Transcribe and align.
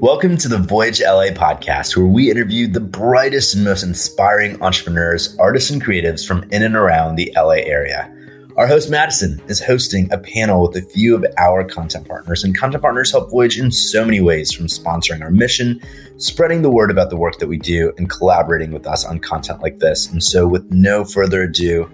Welcome 0.00 0.38
to 0.38 0.48
the 0.48 0.64
Voyage 0.66 1.02
LA 1.02 1.26
podcast, 1.34 1.94
where 1.94 2.06
we 2.06 2.30
interview 2.30 2.66
the 2.66 2.80
brightest 2.80 3.54
and 3.54 3.62
most 3.62 3.82
inspiring 3.82 4.62
entrepreneurs, 4.62 5.36
artists, 5.36 5.68
and 5.68 5.84
creatives 5.84 6.26
from 6.26 6.44
in 6.44 6.62
and 6.62 6.76
around 6.76 7.16
the 7.16 7.30
LA 7.36 7.56
area. 7.56 8.10
Our 8.56 8.66
host, 8.66 8.88
Madison, 8.88 9.42
is 9.48 9.62
hosting 9.62 10.10
a 10.10 10.16
panel 10.16 10.62
with 10.62 10.82
a 10.82 10.88
few 10.88 11.14
of 11.14 11.26
our 11.36 11.62
content 11.62 12.08
partners, 12.08 12.42
and 12.42 12.56
content 12.56 12.80
partners 12.80 13.10
help 13.10 13.30
Voyage 13.30 13.58
in 13.58 13.70
so 13.70 14.02
many 14.02 14.22
ways 14.22 14.50
from 14.50 14.66
sponsoring 14.66 15.20
our 15.20 15.30
mission, 15.30 15.78
spreading 16.16 16.62
the 16.62 16.70
word 16.70 16.90
about 16.90 17.10
the 17.10 17.18
work 17.18 17.38
that 17.38 17.48
we 17.48 17.58
do, 17.58 17.92
and 17.98 18.08
collaborating 18.08 18.72
with 18.72 18.86
us 18.86 19.04
on 19.04 19.18
content 19.18 19.60
like 19.60 19.80
this. 19.80 20.10
And 20.10 20.24
so, 20.24 20.48
with 20.48 20.64
no 20.70 21.04
further 21.04 21.42
ado, 21.42 21.90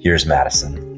here's 0.00 0.24
Madison. 0.24 0.89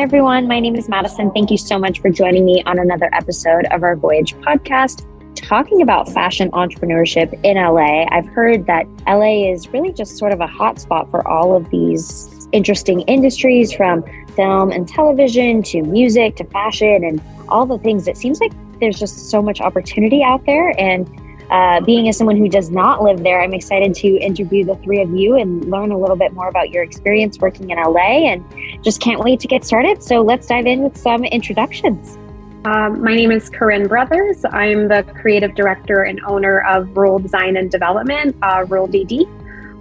Hi, 0.00 0.04
everyone. 0.04 0.48
My 0.48 0.60
name 0.60 0.76
is 0.76 0.88
Madison. 0.88 1.30
Thank 1.30 1.50
you 1.50 1.58
so 1.58 1.78
much 1.78 2.00
for 2.00 2.08
joining 2.08 2.46
me 2.46 2.62
on 2.64 2.78
another 2.78 3.10
episode 3.12 3.66
of 3.66 3.82
our 3.82 3.94
Voyage 3.96 4.34
podcast 4.36 5.04
talking 5.36 5.82
about 5.82 6.08
fashion 6.08 6.50
entrepreneurship 6.52 7.38
in 7.44 7.58
LA. 7.58 8.06
I've 8.10 8.24
heard 8.28 8.64
that 8.64 8.86
LA 9.06 9.52
is 9.52 9.68
really 9.68 9.92
just 9.92 10.16
sort 10.16 10.32
of 10.32 10.40
a 10.40 10.46
hotspot 10.46 11.10
for 11.10 11.28
all 11.28 11.54
of 11.54 11.68
these 11.68 12.48
interesting 12.52 13.02
industries 13.02 13.74
from 13.74 14.02
film 14.34 14.70
and 14.70 14.88
television 14.88 15.62
to 15.64 15.82
music 15.82 16.36
to 16.36 16.44
fashion 16.44 17.04
and 17.04 17.20
all 17.50 17.66
the 17.66 17.76
things. 17.76 18.08
It 18.08 18.16
seems 18.16 18.40
like 18.40 18.52
there's 18.80 18.98
just 18.98 19.28
so 19.28 19.42
much 19.42 19.60
opportunity 19.60 20.22
out 20.22 20.46
there. 20.46 20.72
And 20.80 21.06
uh, 21.50 21.80
being 21.80 22.08
as 22.08 22.16
someone 22.16 22.36
who 22.36 22.48
does 22.48 22.70
not 22.70 23.02
live 23.02 23.22
there, 23.24 23.42
I'm 23.42 23.54
excited 23.54 23.94
to 23.96 24.08
interview 24.18 24.64
the 24.64 24.76
three 24.76 25.02
of 25.02 25.12
you 25.12 25.36
and 25.36 25.68
learn 25.68 25.90
a 25.90 25.98
little 25.98 26.16
bit 26.16 26.32
more 26.32 26.48
about 26.48 26.70
your 26.70 26.84
experience 26.84 27.38
working 27.38 27.70
in 27.70 27.76
LA 27.76 28.30
and 28.30 28.44
just 28.84 29.00
can't 29.00 29.20
wait 29.20 29.40
to 29.40 29.48
get 29.48 29.64
started. 29.64 30.02
So 30.02 30.20
let's 30.20 30.46
dive 30.46 30.66
in 30.66 30.82
with 30.82 30.96
some 30.96 31.24
introductions. 31.24 32.16
Um, 32.64 33.02
my 33.02 33.16
name 33.16 33.32
is 33.32 33.50
Corinne 33.50 33.88
Brothers. 33.88 34.44
I'm 34.52 34.86
the 34.86 35.02
creative 35.20 35.54
director 35.54 36.02
and 36.02 36.20
owner 36.26 36.60
of 36.60 36.96
Rule 36.96 37.18
Design 37.18 37.56
and 37.56 37.70
Development, 37.70 38.36
uh, 38.42 38.66
Rule 38.68 38.86
DD. 38.86 39.26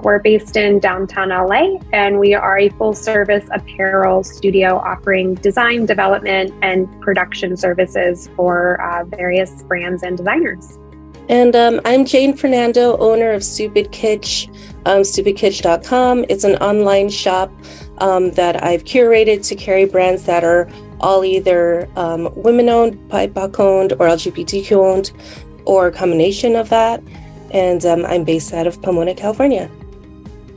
We're 0.02 0.20
based 0.20 0.56
in 0.56 0.80
downtown 0.80 1.30
LA, 1.30 1.78
and 1.92 2.20
we 2.20 2.34
are 2.34 2.58
a 2.58 2.70
full 2.70 2.94
service 2.94 3.45
apparel 3.52 4.23
studio 4.23 4.78
offering 4.78 5.36
design, 5.36 5.86
development, 5.86 6.53
and 6.62 6.90
production 7.02 7.58
services 7.58 8.30
for 8.38 8.81
uh, 8.81 9.03
various 9.03 9.62
brands 9.64 10.02
and 10.02 10.17
designers. 10.17 10.80
And 11.30 11.55
um, 11.55 11.80
I'm 11.85 12.05
Jane 12.05 12.35
Fernando, 12.35 12.97
owner 12.97 13.31
of 13.31 13.44
Stupid 13.44 13.91
Kitsch, 13.91 14.47
um, 14.88 15.03
stupidkitsch.com. 15.03 16.25
It's 16.27 16.44
an 16.44 16.55
online 16.55 17.09
shop 17.09 17.52
um, 17.99 18.31
that 18.31 18.63
I've 18.63 18.83
curated 18.83 19.47
to 19.47 19.55
carry 19.55 19.85
brands 19.85 20.25
that 20.25 20.44
are 20.44 20.67
all 21.00 21.23
either 21.23 21.88
um, 21.95 22.33
women 22.35 22.67
owned, 22.67 22.97
BIPOC 23.11 23.59
owned, 23.59 23.94
or 23.94 24.07
LGBTQ 24.07 24.72
owned, 24.72 25.11
or 25.66 25.88
a 25.88 25.91
combination 25.91 26.55
of 26.55 26.69
that. 26.69 27.03
And 27.52 27.85
um, 27.85 28.05
I'm 28.07 28.23
based 28.23 28.52
out 28.52 28.66
of 28.66 28.81
Pomona, 28.81 29.13
California. 29.13 29.69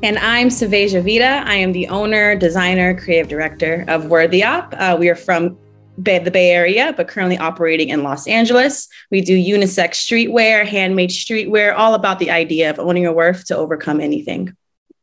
And 0.02 0.18
I'm 0.18 0.48
Savasia 0.48 1.02
Vida. 1.04 1.44
I 1.46 1.54
am 1.54 1.72
the 1.72 1.86
owner, 1.88 2.34
designer, 2.34 2.98
creative 2.98 3.28
director 3.28 3.84
of 3.88 4.06
Worthy 4.06 4.42
Opp. 4.42 4.74
Uh, 4.78 4.96
we 4.98 5.10
are 5.10 5.16
from 5.16 5.58
The 5.98 6.30
Bay 6.30 6.50
Area, 6.50 6.94
but 6.96 7.08
currently 7.08 7.38
operating 7.38 7.88
in 7.90 8.02
Los 8.02 8.26
Angeles. 8.26 8.88
We 9.10 9.20
do 9.20 9.36
unisex 9.36 9.94
streetwear, 9.94 10.66
handmade 10.66 11.10
streetwear, 11.10 11.74
all 11.76 11.94
about 11.94 12.18
the 12.18 12.30
idea 12.30 12.70
of 12.70 12.78
owning 12.78 13.02
your 13.04 13.12
worth 13.12 13.46
to 13.46 13.56
overcome 13.56 14.00
anything. 14.00 14.56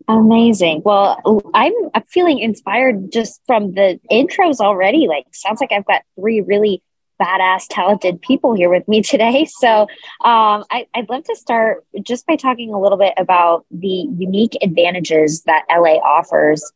Amazing. 0.07 0.81
Well, 0.83 1.21
I'm, 1.53 1.73
feeling 2.07 2.39
inspired 2.39 3.11
just 3.11 3.41
from 3.45 3.73
the 3.75 3.99
intros 4.11 4.59
already. 4.59 5.07
Like, 5.07 5.25
sounds 5.31 5.61
like 5.61 5.71
I've 5.71 5.85
got 5.85 6.01
three 6.19 6.41
really 6.41 6.81
badass, 7.21 7.65
talented 7.69 8.19
people 8.21 8.55
here 8.55 8.69
with 8.69 8.87
me 8.87 9.03
today. 9.03 9.45
So, 9.59 9.81
um, 10.23 10.63
I, 10.71 10.87
I'd 10.95 11.09
love 11.09 11.25
to 11.25 11.35
start 11.35 11.85
just 12.01 12.25
by 12.25 12.37
talking 12.37 12.73
a 12.73 12.79
little 12.79 12.97
bit 12.97 13.13
about 13.17 13.65
the 13.69 14.07
unique 14.17 14.57
advantages 14.61 15.43
that 15.43 15.65
LA 15.69 15.97
offers 15.97 16.71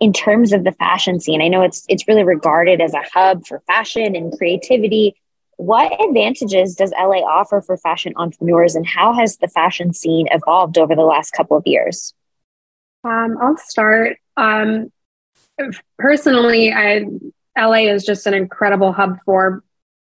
in 0.00 0.14
terms 0.14 0.52
of 0.52 0.64
the 0.64 0.72
fashion 0.72 1.20
scene. 1.20 1.42
I 1.42 1.48
know 1.48 1.62
it's 1.62 1.84
it's 1.88 2.08
really 2.08 2.24
regarded 2.24 2.80
as 2.80 2.94
a 2.94 3.04
hub 3.12 3.46
for 3.46 3.60
fashion 3.66 4.16
and 4.16 4.36
creativity. 4.36 5.14
What 5.56 5.92
advantages 6.02 6.74
does 6.74 6.92
LA 6.92 7.18
offer 7.18 7.60
for 7.60 7.76
fashion 7.76 8.14
entrepreneurs, 8.16 8.74
and 8.74 8.86
how 8.86 9.12
has 9.12 9.36
the 9.36 9.48
fashion 9.48 9.92
scene 9.92 10.26
evolved 10.30 10.78
over 10.78 10.96
the 10.96 11.02
last 11.02 11.32
couple 11.32 11.56
of 11.56 11.62
years? 11.66 12.14
Um, 13.04 13.36
I'll 13.40 13.58
start. 13.58 14.16
Um, 14.38 14.90
personally, 15.98 16.72
I, 16.72 17.04
LA 17.58 17.90
is 17.92 18.04
just 18.04 18.26
an 18.26 18.32
incredible 18.32 18.92
hub 18.92 19.18
for 19.26 19.62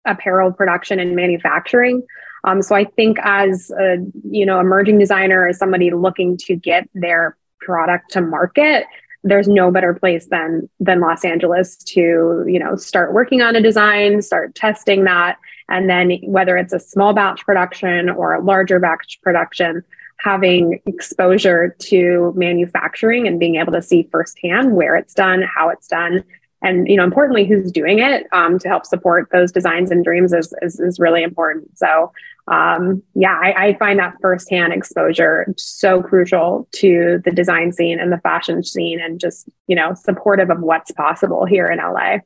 apparel 0.05 0.51
production 0.51 0.99
and 0.99 1.15
manufacturing. 1.15 2.03
Um, 2.43 2.61
so 2.61 2.75
I 2.75 2.85
think 2.85 3.17
as 3.21 3.71
a 3.71 3.97
you 4.27 4.47
know 4.47 4.59
emerging 4.59 4.97
designer, 4.97 5.47
as 5.47 5.59
somebody 5.59 5.91
looking 5.91 6.35
to 6.37 6.55
get 6.55 6.89
their 6.95 7.37
product 7.59 8.11
to 8.11 8.21
market, 8.21 8.85
there's 9.23 9.47
no 9.47 9.72
better 9.72 9.94
place 9.94 10.28
than 10.28 10.69
than 10.79 11.00
Los 11.00 11.23
Angeles 11.23 11.78
to 11.78 12.44
you 12.47 12.59
know 12.59 12.75
start 12.75 13.13
working 13.13 13.41
on 13.41 13.56
a 13.56 13.61
design, 13.61 14.22
start 14.22 14.56
testing 14.56 15.06
that, 15.06 15.38
and 15.69 15.89
then 15.89 16.19
whether 16.23 16.57
it's 16.57 16.73
a 16.73 16.79
small 16.79 17.13
batch 17.13 17.45
production 17.45 18.09
or 18.09 18.34
a 18.34 18.41
larger 18.41 18.79
batch 18.79 19.19
production, 19.22 19.84
having 20.19 20.81
exposure 20.85 21.75
to 21.79 22.34
manufacturing 22.35 23.28
and 23.28 23.39
being 23.39 23.56
able 23.56 23.72
to 23.72 23.81
see 23.81 24.07
firsthand 24.11 24.73
where 24.73 24.95
it's 24.95 25.13
done, 25.13 25.41
how 25.41 25.69
it's 25.69 25.88
done, 25.88 26.23
and 26.61 26.88
you 26.88 26.97
know 26.97 27.03
importantly 27.03 27.45
who's 27.45 27.72
doing 27.72 28.00
it 28.00 28.28
um, 28.34 28.59
to 28.59 28.67
help 28.67 28.85
support 28.85 29.29
those 29.31 29.51
designs 29.51 29.90
and 29.90 30.03
dreams 30.03 30.34
is, 30.34 30.53
is, 30.61 30.79
is 30.79 31.00
really 31.00 31.23
important. 31.23 31.78
So 31.78 32.11
um, 32.47 33.01
yeah, 33.15 33.39
I, 33.41 33.67
I, 33.67 33.77
find 33.77 33.99
that 33.99 34.15
firsthand 34.21 34.73
exposure 34.73 35.53
so 35.57 36.03
crucial 36.03 36.67
to 36.73 37.21
the 37.23 37.31
design 37.31 37.71
scene 37.71 38.01
and 38.01 38.11
the 38.11 38.17
fashion 38.17 38.63
scene, 38.63 38.99
and 38.99 39.17
just 39.17 39.47
you 39.67 39.77
know 39.77 39.93
supportive 39.93 40.49
of 40.49 40.59
what's 40.59 40.91
possible 40.91 41.45
here 41.45 41.67
in 41.67 41.77
LA. 41.77 42.17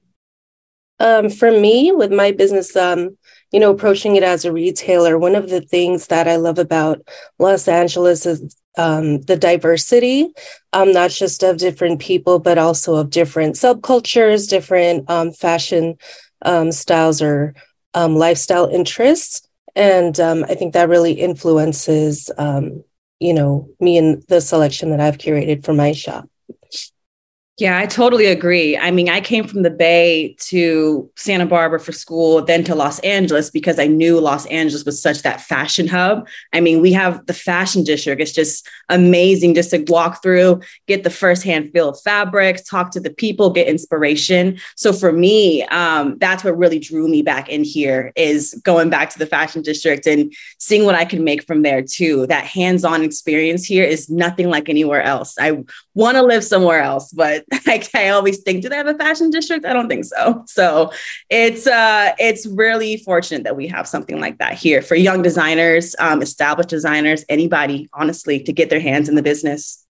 Um, 0.99 1.29
for 1.29 1.51
me, 1.51 1.91
with 1.91 2.11
my 2.11 2.31
business, 2.31 2.75
um, 2.75 3.15
you 3.51 3.59
know, 3.59 3.69
approaching 3.69 4.15
it 4.15 4.23
as 4.23 4.43
a 4.43 4.51
retailer, 4.51 5.19
one 5.19 5.35
of 5.35 5.49
the 5.51 5.61
things 5.61 6.07
that 6.07 6.27
I 6.27 6.37
love 6.37 6.57
about 6.57 7.07
Los 7.37 7.67
Angeles 7.67 8.25
is 8.25 8.57
um, 8.75 9.21
the 9.21 9.37
diversity, 9.37 10.29
um, 10.73 10.93
not 10.93 11.11
just 11.11 11.43
of 11.43 11.57
different 11.57 12.01
people, 12.01 12.39
but 12.39 12.57
also 12.57 12.95
of 12.95 13.11
different 13.11 13.55
subcultures, 13.55 14.49
different 14.49 15.07
um, 15.09 15.31
fashion 15.31 15.95
um, 16.41 16.71
styles 16.71 17.21
or 17.21 17.53
um, 17.93 18.15
lifestyle 18.15 18.65
interests 18.67 19.46
and 19.77 20.19
um, 20.19 20.43
i 20.49 20.55
think 20.55 20.73
that 20.73 20.89
really 20.89 21.13
influences 21.13 22.29
um, 22.37 22.83
you 23.19 23.33
know 23.33 23.69
me 23.79 23.97
and 23.97 24.23
the 24.27 24.41
selection 24.41 24.89
that 24.89 24.99
i've 24.99 25.17
curated 25.17 25.63
for 25.63 25.73
my 25.73 25.93
shop 25.93 26.27
yeah, 27.59 27.79
I 27.79 27.87
totally 27.87 28.27
agree. 28.27 28.77
I 28.77 28.91
mean, 28.91 29.09
I 29.09 29.19
came 29.19 29.47
from 29.47 29.63
the 29.63 29.71
Bay 29.71 30.35
to 30.41 31.09
Santa 31.15 31.47
Barbara 31.47 31.79
for 31.79 31.91
school, 31.91 32.45
then 32.45 32.63
to 32.65 32.75
Los 32.75 32.99
Angeles 32.99 33.49
because 33.49 33.79
I 33.79 33.87
knew 33.87 34.19
Los 34.19 34.45
Angeles 34.45 34.85
was 34.85 35.01
such 35.01 35.23
that 35.23 35.41
fashion 35.41 35.87
hub. 35.87 36.27
I 36.53 36.61
mean, 36.61 36.81
we 36.81 36.93
have 36.93 37.25
the 37.25 37.33
fashion 37.33 37.83
district. 37.83 38.21
It's 38.21 38.31
just 38.31 38.67
amazing 38.89 39.55
just 39.55 39.71
to 39.71 39.83
walk 39.87 40.21
through, 40.21 40.61
get 40.85 41.03
the 41.03 41.09
firsthand 41.09 41.71
feel 41.71 41.89
of 41.89 41.99
fabrics, 42.01 42.61
talk 42.61 42.91
to 42.91 42.99
the 42.99 43.09
people, 43.09 43.49
get 43.49 43.67
inspiration. 43.67 44.59
So 44.75 44.93
for 44.93 45.11
me, 45.11 45.63
um, 45.63 46.19
that's 46.19 46.43
what 46.43 46.55
really 46.59 46.77
drew 46.77 47.07
me 47.07 47.23
back 47.23 47.49
in 47.49 47.63
here 47.63 48.13
is 48.15 48.53
going 48.63 48.91
back 48.91 49.09
to 49.11 49.19
the 49.19 49.25
fashion 49.25 49.63
district 49.63 50.05
and 50.05 50.31
seeing 50.59 50.85
what 50.85 50.93
I 50.93 51.05
can 51.05 51.23
make 51.23 51.43
from 51.47 51.63
there 51.63 51.81
too. 51.81 52.27
That 52.27 52.45
hands-on 52.45 53.01
experience 53.01 53.65
here 53.65 53.83
is 53.83 54.11
nothing 54.11 54.47
like 54.47 54.69
anywhere 54.69 55.01
else. 55.01 55.35
I 55.39 55.63
want 55.97 56.15
to 56.15 56.21
live 56.21 56.43
somewhere 56.43 56.79
else, 56.79 57.11
but 57.11 57.43
like 57.67 57.89
I 57.95 58.09
always 58.09 58.37
think, 58.43 58.61
do 58.61 58.69
they 58.69 58.75
have 58.75 58.87
a 58.87 58.93
fashion 58.93 59.31
district? 59.31 59.65
I 59.65 59.73
don't 59.73 59.89
think 59.89 60.05
so. 60.05 60.43
So 60.45 60.91
it's 61.29 61.65
uh 61.65 62.13
it's 62.19 62.45
really 62.45 62.97
fortunate 62.97 63.43
that 63.45 63.55
we 63.55 63.67
have 63.67 63.87
something 63.87 64.19
like 64.19 64.37
that 64.37 64.53
here 64.53 64.83
for 64.83 64.95
young 64.95 65.23
designers, 65.23 65.95
um, 65.99 66.21
established 66.21 66.69
designers, 66.69 67.25
anybody, 67.29 67.89
honestly, 67.93 68.39
to 68.41 68.53
get 68.53 68.69
their 68.69 68.79
hands 68.79 69.09
in 69.09 69.15
the 69.15 69.23
business. 69.23 69.83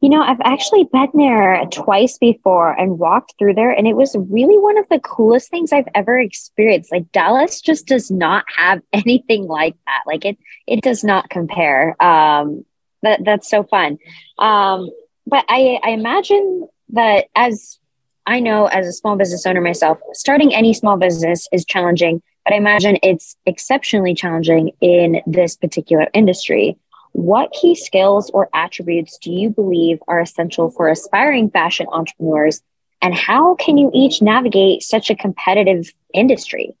You 0.00 0.10
know, 0.10 0.22
I've 0.22 0.40
actually 0.42 0.84
been 0.84 1.10
there 1.14 1.64
twice 1.70 2.18
before 2.18 2.72
and 2.72 2.98
walked 2.98 3.34
through 3.38 3.54
there, 3.54 3.70
and 3.70 3.86
it 3.86 3.96
was 3.96 4.16
really 4.18 4.58
one 4.58 4.78
of 4.78 4.88
the 4.88 4.98
coolest 4.98 5.50
things 5.50 5.72
I've 5.72 5.88
ever 5.94 6.18
experienced. 6.18 6.90
Like 6.90 7.12
Dallas 7.12 7.60
just 7.60 7.86
does 7.86 8.10
not 8.10 8.44
have 8.56 8.80
anything 8.94 9.46
like 9.46 9.76
that. 9.86 10.02
Like 10.06 10.24
it, 10.24 10.38
it 10.66 10.82
does 10.82 11.04
not 11.04 11.28
compare. 11.28 12.02
Um, 12.02 12.64
that 13.02 13.20
that's 13.24 13.48
so 13.48 13.62
fun. 13.62 13.98
Um, 14.38 14.90
but 15.26 15.44
I, 15.48 15.78
I 15.82 15.90
imagine 15.90 16.68
that 16.90 17.26
as 17.34 17.78
I 18.26 18.40
know 18.40 18.66
as 18.66 18.86
a 18.86 18.92
small 18.92 19.16
business 19.16 19.46
owner 19.46 19.60
myself, 19.60 19.98
starting 20.12 20.54
any 20.54 20.72
small 20.72 20.96
business 20.96 21.48
is 21.52 21.64
challenging, 21.64 22.22
but 22.44 22.54
I 22.54 22.56
imagine 22.56 22.98
it's 23.02 23.36
exceptionally 23.46 24.14
challenging 24.14 24.72
in 24.80 25.20
this 25.26 25.56
particular 25.56 26.08
industry. 26.14 26.76
What 27.12 27.52
key 27.52 27.74
skills 27.74 28.30
or 28.30 28.48
attributes 28.54 29.18
do 29.18 29.30
you 29.30 29.50
believe 29.50 29.98
are 30.08 30.20
essential 30.20 30.70
for 30.70 30.88
aspiring 30.88 31.50
fashion 31.50 31.86
entrepreneurs? 31.92 32.60
And 33.02 33.14
how 33.14 33.54
can 33.54 33.76
you 33.76 33.90
each 33.94 34.22
navigate 34.22 34.82
such 34.82 35.10
a 35.10 35.14
competitive 35.14 35.92
industry? 36.12 36.76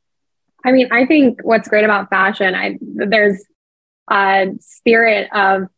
I 0.64 0.72
mean, 0.72 0.88
I 0.90 1.04
think 1.06 1.40
what's 1.42 1.68
great 1.68 1.84
about 1.84 2.08
fashion, 2.08 2.54
I 2.54 2.78
there's 2.80 3.44
a 4.10 4.46
spirit 4.60 5.28
of 5.32 5.68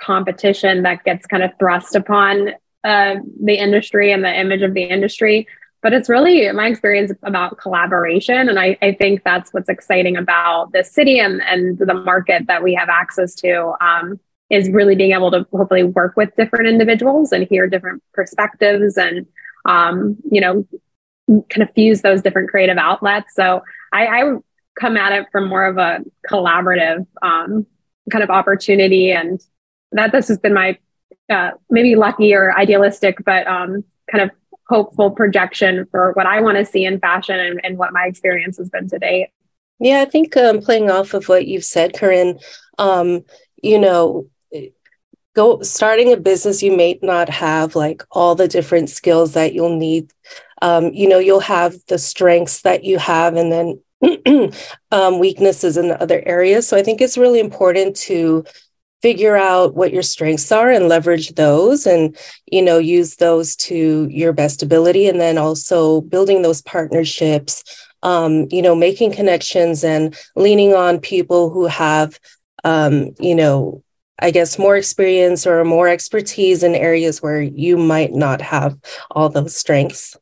competition 0.00 0.82
that 0.82 1.04
gets 1.04 1.26
kind 1.26 1.42
of 1.42 1.50
thrust 1.58 1.94
upon 1.94 2.50
uh, 2.84 3.16
the 3.42 3.54
industry 3.54 4.12
and 4.12 4.24
the 4.24 4.40
image 4.40 4.62
of 4.62 4.74
the 4.74 4.82
industry. 4.82 5.46
But 5.82 5.92
it's 5.92 6.08
really 6.08 6.50
my 6.52 6.68
experience 6.68 7.12
about 7.22 7.58
collaboration. 7.58 8.48
And 8.48 8.58
I, 8.58 8.78
I 8.80 8.92
think 8.92 9.22
that's 9.22 9.52
what's 9.52 9.68
exciting 9.68 10.16
about 10.16 10.72
this 10.72 10.90
city 10.90 11.18
and, 11.18 11.42
and 11.42 11.78
the 11.78 11.92
market 11.92 12.46
that 12.46 12.62
we 12.62 12.74
have 12.74 12.88
access 12.88 13.34
to 13.36 13.74
um, 13.82 14.18
is 14.48 14.70
really 14.70 14.94
being 14.94 15.12
able 15.12 15.30
to 15.30 15.46
hopefully 15.52 15.82
work 15.82 16.16
with 16.16 16.34
different 16.36 16.68
individuals 16.68 17.32
and 17.32 17.46
hear 17.46 17.66
different 17.66 18.02
perspectives 18.14 18.96
and, 18.96 19.26
um, 19.66 20.16
you 20.30 20.40
know, 20.40 20.66
kind 21.28 21.62
of 21.62 21.70
fuse 21.74 22.02
those 22.02 22.22
different 22.22 22.50
creative 22.50 22.78
outlets. 22.78 23.34
So 23.34 23.62
I, 23.92 24.06
I 24.06 24.32
come 24.78 24.96
at 24.96 25.12
it 25.12 25.26
from 25.32 25.48
more 25.48 25.66
of 25.66 25.78
a 25.78 26.00
collaborative 26.30 27.06
um, 27.22 27.66
kind 28.10 28.24
of 28.24 28.30
opportunity 28.30 29.12
and 29.12 29.40
that 29.94 30.12
this 30.12 30.28
has 30.28 30.38
been 30.38 30.54
my 30.54 30.78
uh, 31.30 31.50
maybe 31.70 31.96
lucky 31.96 32.34
or 32.34 32.56
idealistic, 32.56 33.24
but 33.24 33.46
um, 33.46 33.84
kind 34.10 34.22
of 34.22 34.30
hopeful 34.68 35.10
projection 35.10 35.86
for 35.90 36.12
what 36.12 36.26
I 36.26 36.40
want 36.40 36.58
to 36.58 36.64
see 36.64 36.84
in 36.84 36.98
fashion 36.98 37.38
and, 37.38 37.60
and, 37.64 37.78
what 37.78 37.92
my 37.92 38.06
experience 38.06 38.56
has 38.58 38.70
been 38.70 38.88
to 38.88 38.98
date. 38.98 39.28
Yeah, 39.78 40.00
I 40.00 40.04
think 40.06 40.36
um, 40.36 40.60
playing 40.60 40.90
off 40.90 41.14
of 41.14 41.28
what 41.28 41.46
you've 41.46 41.64
said, 41.64 41.94
Corinne, 41.94 42.38
um, 42.78 43.24
you 43.62 43.78
know, 43.78 44.28
go 45.34 45.60
starting 45.62 46.12
a 46.12 46.16
business, 46.16 46.62
you 46.62 46.74
may 46.74 46.98
not 47.02 47.28
have 47.28 47.74
like 47.74 48.02
all 48.10 48.34
the 48.34 48.48
different 48.48 48.88
skills 48.88 49.32
that 49.34 49.52
you'll 49.52 49.76
need. 49.76 50.12
Um, 50.62 50.92
you 50.94 51.08
know, 51.08 51.18
you'll 51.18 51.40
have 51.40 51.76
the 51.88 51.98
strengths 51.98 52.62
that 52.62 52.84
you 52.84 52.98
have, 52.98 53.36
and 53.36 53.52
then 53.52 54.52
um, 54.92 55.18
weaknesses 55.18 55.76
in 55.76 55.88
the 55.88 56.00
other 56.00 56.22
areas. 56.24 56.66
So 56.66 56.76
I 56.76 56.82
think 56.82 57.00
it's 57.00 57.18
really 57.18 57.40
important 57.40 57.96
to 57.96 58.44
figure 59.04 59.36
out 59.36 59.74
what 59.74 59.92
your 59.92 60.02
strengths 60.02 60.50
are 60.50 60.70
and 60.70 60.88
leverage 60.88 61.28
those 61.34 61.86
and 61.86 62.16
you 62.50 62.62
know 62.62 62.78
use 62.78 63.16
those 63.16 63.54
to 63.54 64.08
your 64.10 64.32
best 64.32 64.62
ability. 64.62 65.06
And 65.06 65.20
then 65.20 65.36
also 65.36 66.00
building 66.00 66.40
those 66.40 66.62
partnerships 66.62 67.62
um, 68.04 68.46
you 68.50 68.62
know 68.62 68.74
making 68.76 69.12
connections 69.12 69.82
and 69.82 70.16
leaning 70.36 70.74
on 70.74 71.00
people 71.00 71.50
who 71.50 71.66
have 71.66 72.20
um, 72.62 73.14
you 73.18 73.34
know 73.34 73.82
i 74.20 74.30
guess 74.30 74.58
more 74.58 74.76
experience 74.76 75.46
or 75.46 75.64
more 75.64 75.88
expertise 75.88 76.62
in 76.62 76.74
areas 76.74 77.20
where 77.20 77.42
you 77.42 77.76
might 77.76 78.12
not 78.12 78.40
have 78.40 78.78
all 79.10 79.28
those 79.28 79.56
strengths. 79.56 80.16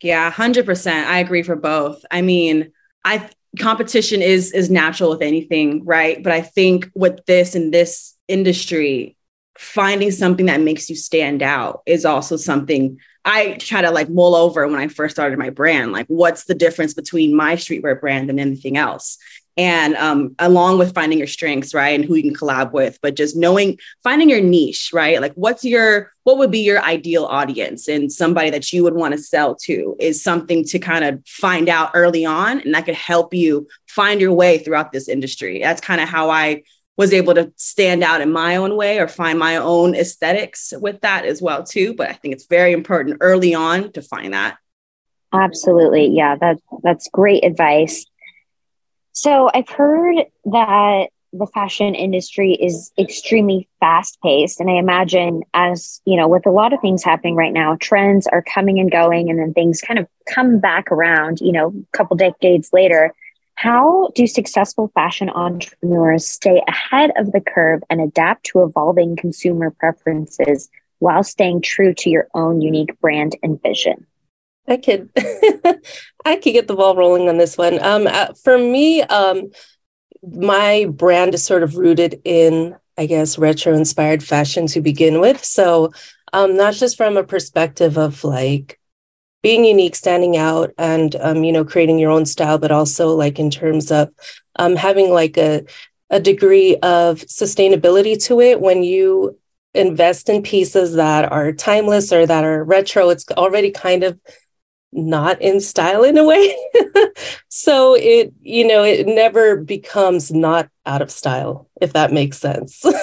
Yeah 0.00 0.32
100% 0.32 1.06
i 1.06 1.18
agree 1.18 1.42
for 1.42 1.56
both. 1.56 2.04
I 2.10 2.22
mean 2.22 2.72
i 3.04 3.28
competition 3.58 4.20
is 4.22 4.52
is 4.52 4.70
natural 4.70 5.10
with 5.10 5.22
anything 5.22 5.84
right? 5.84 6.22
But 6.22 6.32
i 6.32 6.40
think 6.40 6.90
with 6.94 7.24
this 7.26 7.54
and 7.54 7.72
this 7.72 8.15
industry, 8.28 9.16
finding 9.58 10.10
something 10.10 10.46
that 10.46 10.60
makes 10.60 10.90
you 10.90 10.96
stand 10.96 11.42
out 11.42 11.82
is 11.86 12.04
also 12.04 12.36
something 12.36 12.98
I 13.24 13.54
try 13.54 13.82
to 13.82 13.90
like 13.90 14.08
mull 14.08 14.36
over 14.36 14.66
when 14.68 14.78
I 14.78 14.88
first 14.88 15.16
started 15.16 15.38
my 15.38 15.50
brand. 15.50 15.92
Like, 15.92 16.06
what's 16.06 16.44
the 16.44 16.54
difference 16.54 16.94
between 16.94 17.34
my 17.34 17.56
streetwear 17.56 18.00
brand 18.00 18.30
and 18.30 18.38
anything 18.38 18.76
else? 18.76 19.18
And 19.58 19.96
um, 19.96 20.34
along 20.38 20.78
with 20.78 20.94
finding 20.94 21.18
your 21.18 21.26
strengths, 21.26 21.72
right, 21.72 21.98
and 21.98 22.04
who 22.04 22.14
you 22.14 22.22
can 22.22 22.34
collab 22.34 22.72
with, 22.72 22.98
but 23.00 23.16
just 23.16 23.36
knowing, 23.36 23.78
finding 24.04 24.28
your 24.28 24.42
niche, 24.42 24.90
right? 24.92 25.20
Like, 25.20 25.32
what's 25.32 25.64
your, 25.64 26.12
what 26.24 26.36
would 26.36 26.50
be 26.50 26.60
your 26.60 26.82
ideal 26.82 27.24
audience 27.24 27.88
and 27.88 28.12
somebody 28.12 28.50
that 28.50 28.70
you 28.72 28.82
would 28.82 28.94
want 28.94 29.14
to 29.14 29.18
sell 29.18 29.54
to 29.62 29.96
is 29.98 30.22
something 30.22 30.62
to 30.64 30.78
kind 30.78 31.04
of 31.04 31.22
find 31.26 31.70
out 31.70 31.92
early 31.94 32.26
on. 32.26 32.60
And 32.60 32.74
that 32.74 32.84
could 32.84 32.94
help 32.94 33.32
you 33.32 33.66
find 33.88 34.20
your 34.20 34.34
way 34.34 34.58
throughout 34.58 34.92
this 34.92 35.08
industry. 35.08 35.60
That's 35.60 35.80
kind 35.80 36.02
of 36.02 36.08
how 36.08 36.28
I 36.28 36.62
was 36.96 37.12
able 37.12 37.34
to 37.34 37.52
stand 37.56 38.02
out 38.02 38.20
in 38.20 38.32
my 38.32 38.56
own 38.56 38.76
way 38.76 38.98
or 38.98 39.08
find 39.08 39.38
my 39.38 39.56
own 39.56 39.94
aesthetics 39.94 40.72
with 40.80 41.00
that 41.02 41.24
as 41.24 41.42
well 41.42 41.62
too 41.62 41.94
but 41.94 42.08
i 42.08 42.12
think 42.12 42.34
it's 42.34 42.46
very 42.46 42.72
important 42.72 43.18
early 43.20 43.54
on 43.54 43.92
to 43.92 44.02
find 44.02 44.32
that. 44.34 44.56
Absolutely. 45.32 46.06
Yeah 46.08 46.36
that 46.36 46.58
that's 46.82 47.08
great 47.12 47.44
advice. 47.44 48.06
So 49.12 49.50
i've 49.52 49.68
heard 49.68 50.24
that 50.46 51.08
the 51.32 51.46
fashion 51.46 51.94
industry 51.94 52.52
is 52.54 52.92
extremely 52.98 53.68
fast 53.80 54.18
paced 54.22 54.60
and 54.60 54.70
i 54.70 54.74
imagine 54.74 55.42
as 55.54 56.00
you 56.04 56.16
know 56.16 56.28
with 56.28 56.46
a 56.46 56.50
lot 56.50 56.72
of 56.72 56.80
things 56.80 57.02
happening 57.04 57.34
right 57.34 57.52
now 57.52 57.76
trends 57.80 58.26
are 58.28 58.42
coming 58.42 58.78
and 58.78 58.90
going 58.90 59.28
and 59.28 59.38
then 59.38 59.52
things 59.52 59.80
kind 59.80 59.98
of 59.98 60.06
come 60.26 60.58
back 60.58 60.90
around 60.90 61.40
you 61.40 61.52
know 61.52 61.68
a 61.68 61.96
couple 61.96 62.16
decades 62.16 62.70
later 62.72 63.12
how 63.56 64.10
do 64.14 64.26
successful 64.26 64.90
fashion 64.94 65.30
entrepreneurs 65.30 66.26
stay 66.26 66.62
ahead 66.68 67.10
of 67.16 67.32
the 67.32 67.40
curve 67.40 67.82
and 67.90 68.00
adapt 68.00 68.44
to 68.44 68.62
evolving 68.62 69.16
consumer 69.16 69.70
preferences 69.70 70.68
while 70.98 71.24
staying 71.24 71.62
true 71.62 71.94
to 71.94 72.10
your 72.10 72.28
own 72.34 72.60
unique 72.60 72.98
brand 73.00 73.34
and 73.42 73.60
vision? 73.62 74.06
I 74.68 74.76
could, 74.76 75.08
I 76.24 76.36
could 76.36 76.52
get 76.52 76.68
the 76.68 76.76
ball 76.76 76.96
rolling 76.96 77.28
on 77.28 77.38
this 77.38 77.56
one. 77.56 77.82
Um, 77.82 78.06
uh, 78.06 78.34
for 78.34 78.58
me, 78.58 79.02
um, 79.02 79.50
my 80.22 80.86
brand 80.90 81.34
is 81.34 81.44
sort 81.44 81.62
of 81.62 81.76
rooted 81.76 82.20
in, 82.24 82.76
I 82.98 83.06
guess, 83.06 83.38
retro 83.38 83.74
inspired 83.74 84.22
fashion 84.22 84.66
to 84.68 84.82
begin 84.82 85.20
with. 85.20 85.42
So, 85.44 85.92
um, 86.32 86.56
not 86.56 86.74
just 86.74 86.96
from 86.96 87.16
a 87.16 87.24
perspective 87.24 87.96
of 87.96 88.22
like 88.22 88.78
being 89.42 89.64
unique, 89.64 89.94
standing 89.94 90.36
out, 90.36 90.72
and 90.78 91.14
um, 91.16 91.44
you 91.44 91.52
know, 91.52 91.64
creating 91.64 91.98
your 91.98 92.10
own 92.10 92.26
style, 92.26 92.58
but 92.58 92.72
also 92.72 93.14
like 93.14 93.38
in 93.38 93.50
terms 93.50 93.90
of 93.90 94.10
um, 94.56 94.76
having 94.76 95.10
like 95.10 95.36
a 95.36 95.64
a 96.10 96.20
degree 96.20 96.76
of 96.76 97.20
sustainability 97.22 98.22
to 98.24 98.40
it. 98.40 98.60
When 98.60 98.82
you 98.82 99.38
invest 99.76 100.28
in 100.28 100.42
pieces 100.42 100.94
that 100.94 101.30
are 101.30 101.52
timeless 101.52 102.12
or 102.12 102.26
that 102.26 102.44
are 102.44 102.64
retro 102.64 103.10
it's 103.10 103.26
already 103.32 103.70
kind 103.70 104.02
of 104.02 104.18
not 104.90 105.40
in 105.42 105.60
style 105.60 106.02
in 106.02 106.16
a 106.18 106.24
way. 106.24 106.56
So 107.48 107.94
it 107.94 108.32
you 108.42 108.66
know 108.66 108.84
it 108.84 109.06
never 109.06 109.56
becomes 109.56 110.30
not 110.30 110.68
out 110.84 111.02
of 111.02 111.10
style 111.10 111.68
if 111.80 111.92
that 111.94 112.12
makes 112.12 112.38
sense. 112.38 112.84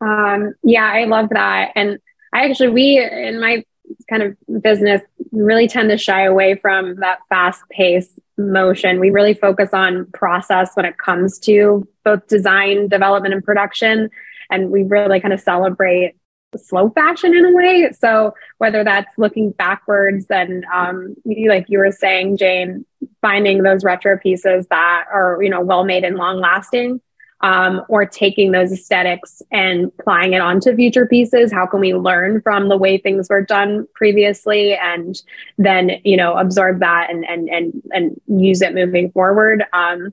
Um 0.00 0.54
yeah 0.62 0.84
i 0.84 1.04
love 1.04 1.30
that. 1.30 1.72
And 1.74 1.98
i 2.32 2.44
actually 2.48 2.68
we 2.68 2.98
in 2.98 3.40
my 3.40 3.64
kind 4.08 4.22
of 4.22 4.62
business 4.62 5.02
really 5.32 5.68
tend 5.68 5.90
to 5.90 5.98
shy 5.98 6.24
away 6.24 6.56
from 6.56 6.96
that 6.96 7.18
fast 7.28 7.62
pace 7.70 8.18
motion. 8.36 9.00
We 9.00 9.10
really 9.10 9.34
focus 9.34 9.70
on 9.72 10.06
process 10.12 10.70
when 10.74 10.86
it 10.86 10.98
comes 10.98 11.38
to 11.40 11.86
both 12.04 12.26
design, 12.28 12.88
development, 12.88 13.34
and 13.34 13.44
production. 13.44 14.10
And 14.50 14.70
we 14.70 14.82
really 14.82 15.20
kind 15.20 15.34
of 15.34 15.40
celebrate 15.40 16.14
slow 16.56 16.88
fashion 16.90 17.36
in 17.36 17.44
a 17.44 17.52
way. 17.52 17.90
So 17.98 18.34
whether 18.56 18.82
that's 18.82 19.10
looking 19.18 19.50
backwards 19.50 20.26
and 20.30 20.64
um, 20.72 21.14
like 21.26 21.66
you 21.68 21.78
were 21.78 21.92
saying, 21.92 22.38
Jane, 22.38 22.86
finding 23.20 23.62
those 23.62 23.84
retro 23.84 24.18
pieces 24.18 24.66
that 24.70 25.04
are, 25.12 25.42
you 25.42 25.50
know, 25.50 25.60
well 25.60 25.84
made 25.84 26.04
and 26.04 26.16
long 26.16 26.40
lasting, 26.40 27.00
um, 27.40 27.82
or 27.88 28.04
taking 28.04 28.52
those 28.52 28.72
aesthetics 28.72 29.42
and 29.52 29.92
applying 29.98 30.32
it 30.32 30.40
onto 30.40 30.74
future 30.74 31.06
pieces 31.06 31.52
how 31.52 31.66
can 31.66 31.80
we 31.80 31.94
learn 31.94 32.40
from 32.42 32.68
the 32.68 32.76
way 32.76 32.98
things 32.98 33.28
were 33.28 33.42
done 33.42 33.86
previously 33.94 34.74
and 34.74 35.22
then 35.56 35.92
you 36.04 36.16
know 36.16 36.36
absorb 36.36 36.80
that 36.80 37.08
and 37.10 37.24
and 37.24 37.48
and, 37.48 37.82
and 37.92 38.20
use 38.26 38.62
it 38.62 38.74
moving 38.74 39.10
forward 39.12 39.64
um, 39.72 40.12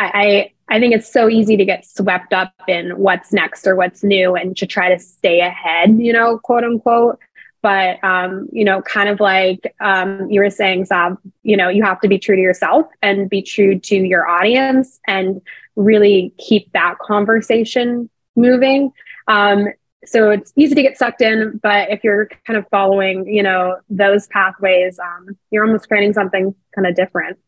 I, 0.00 0.52
I 0.68 0.78
think 0.78 0.94
it's 0.94 1.12
so 1.12 1.28
easy 1.28 1.56
to 1.56 1.64
get 1.64 1.84
swept 1.84 2.32
up 2.32 2.54
in 2.68 2.90
what's 2.96 3.32
next 3.32 3.66
or 3.66 3.74
what's 3.76 4.02
new 4.02 4.36
and 4.36 4.56
to 4.56 4.66
try 4.66 4.88
to 4.88 4.98
stay 4.98 5.40
ahead, 5.40 5.98
you 5.98 6.12
know, 6.12 6.38
quote 6.38 6.64
unquote. 6.64 7.18
But 7.62 8.02
um, 8.02 8.48
you 8.52 8.64
know, 8.64 8.80
kind 8.80 9.10
of 9.10 9.20
like 9.20 9.74
um, 9.80 10.30
you 10.30 10.40
were 10.40 10.48
saying, 10.48 10.86
Sab, 10.86 11.18
you 11.42 11.56
know, 11.56 11.68
you 11.68 11.82
have 11.82 12.00
to 12.00 12.08
be 12.08 12.18
true 12.18 12.36
to 12.36 12.40
yourself 12.40 12.86
and 13.02 13.28
be 13.28 13.42
true 13.42 13.78
to 13.80 13.96
your 13.96 14.26
audience 14.26 14.98
and 15.06 15.42
really 15.80 16.34
keep 16.38 16.72
that 16.72 16.98
conversation 16.98 18.10
moving. 18.36 18.92
Um, 19.28 19.68
so 20.04 20.30
it's 20.30 20.52
easy 20.56 20.74
to 20.74 20.82
get 20.82 20.96
sucked 20.96 21.20
in, 21.20 21.60
but 21.62 21.90
if 21.90 22.02
you're 22.02 22.28
kind 22.46 22.58
of 22.58 22.66
following, 22.70 23.26
you 23.26 23.42
know, 23.42 23.76
those 23.90 24.26
pathways, 24.28 24.98
um, 24.98 25.36
you're 25.50 25.64
almost 25.64 25.88
creating 25.88 26.14
something 26.14 26.54
kind 26.74 26.86
of 26.86 26.94
different. 26.94 27.38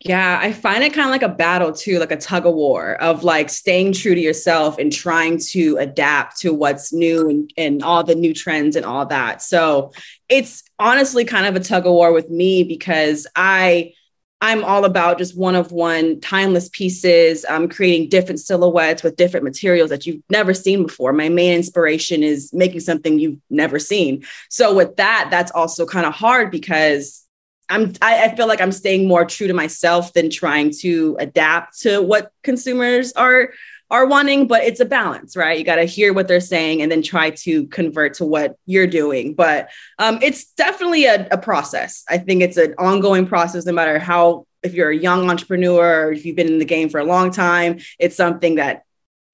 Yeah, 0.00 0.38
I 0.42 0.52
find 0.52 0.84
it 0.84 0.92
kind 0.92 1.06
of 1.06 1.10
like 1.10 1.22
a 1.22 1.34
battle 1.34 1.72
too, 1.72 1.98
like 1.98 2.12
a 2.12 2.18
tug 2.18 2.44
of 2.44 2.54
war 2.54 2.96
of 2.96 3.24
like 3.24 3.48
staying 3.48 3.94
true 3.94 4.14
to 4.14 4.20
yourself 4.20 4.76
and 4.78 4.92
trying 4.92 5.38
to 5.52 5.78
adapt 5.78 6.38
to 6.40 6.52
what's 6.52 6.92
new 6.92 7.30
and, 7.30 7.50
and 7.56 7.82
all 7.82 8.04
the 8.04 8.14
new 8.14 8.34
trends 8.34 8.76
and 8.76 8.84
all 8.84 9.06
that. 9.06 9.40
So 9.40 9.92
it's 10.28 10.62
honestly 10.78 11.24
kind 11.24 11.46
of 11.46 11.56
a 11.56 11.64
tug 11.64 11.86
of 11.86 11.92
war 11.92 12.12
with 12.12 12.28
me 12.28 12.62
because 12.62 13.26
I 13.34 13.94
I'm 14.40 14.64
all 14.64 14.84
about 14.84 15.18
just 15.18 15.36
one 15.36 15.54
of 15.54 15.72
one 15.72 16.20
timeless 16.20 16.68
pieces, 16.68 17.44
um, 17.48 17.68
creating 17.68 18.10
different 18.10 18.40
silhouettes 18.40 19.02
with 19.02 19.16
different 19.16 19.44
materials 19.44 19.88
that 19.90 20.06
you've 20.06 20.22
never 20.28 20.52
seen 20.52 20.82
before. 20.82 21.12
My 21.12 21.30
main 21.30 21.54
inspiration 21.54 22.22
is 22.22 22.52
making 22.52 22.80
something 22.80 23.18
you've 23.18 23.38
never 23.48 23.78
seen. 23.78 24.24
So 24.50 24.74
with 24.74 24.96
that, 24.96 25.28
that's 25.30 25.52
also 25.52 25.86
kind 25.86 26.06
of 26.06 26.12
hard 26.12 26.50
because 26.50 27.26
I'm 27.68 27.94
I, 28.02 28.24
I 28.24 28.36
feel 28.36 28.46
like 28.46 28.60
I'm 28.60 28.72
staying 28.72 29.08
more 29.08 29.24
true 29.24 29.46
to 29.48 29.54
myself 29.54 30.12
than 30.12 30.30
trying 30.30 30.70
to 30.80 31.16
adapt 31.18 31.80
to 31.80 32.00
what 32.00 32.30
consumers 32.42 33.12
are 33.14 33.50
are 33.90 34.06
wanting, 34.06 34.48
but 34.48 34.64
it's 34.64 34.80
a 34.80 34.84
balance, 34.84 35.36
right? 35.36 35.58
You 35.58 35.64
got 35.64 35.76
to 35.76 35.84
hear 35.84 36.12
what 36.12 36.26
they're 36.26 36.40
saying 36.40 36.82
and 36.82 36.90
then 36.90 37.02
try 37.02 37.30
to 37.30 37.66
convert 37.68 38.14
to 38.14 38.24
what 38.24 38.56
you're 38.66 38.86
doing. 38.86 39.34
But 39.34 39.70
um, 39.98 40.18
it's 40.22 40.52
definitely 40.52 41.04
a, 41.04 41.28
a, 41.30 41.38
process. 41.38 42.04
I 42.08 42.18
think 42.18 42.42
it's 42.42 42.56
an 42.56 42.74
ongoing 42.78 43.26
process, 43.26 43.64
no 43.64 43.72
matter 43.72 43.98
how, 43.98 44.46
if 44.62 44.74
you're 44.74 44.90
a 44.90 44.96
young 44.96 45.30
entrepreneur 45.30 46.06
or 46.06 46.12
if 46.12 46.26
you've 46.26 46.34
been 46.34 46.48
in 46.48 46.58
the 46.58 46.64
game 46.64 46.88
for 46.88 46.98
a 46.98 47.04
long 47.04 47.30
time, 47.30 47.78
it's 48.00 48.16
something 48.16 48.56
that 48.56 48.82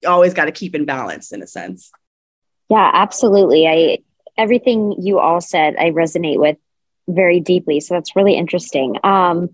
you 0.03 0.09
always 0.09 0.35
got 0.35 0.45
to 0.45 0.51
keep 0.51 0.75
in 0.75 0.85
balance 0.85 1.31
in 1.31 1.41
a 1.41 1.47
sense. 1.47 1.91
Yeah, 2.69 2.91
absolutely. 2.93 3.67
I, 3.67 3.99
everything 4.37 4.95
you 4.99 5.17
all 5.17 5.41
said, 5.41 5.75
I 5.77 5.89
resonate 5.89 6.39
with 6.39 6.57
very 7.07 7.39
deeply. 7.39 7.79
So 7.79 7.95
that's 7.95 8.15
really 8.15 8.35
interesting. 8.35 8.97
Um, 9.03 9.49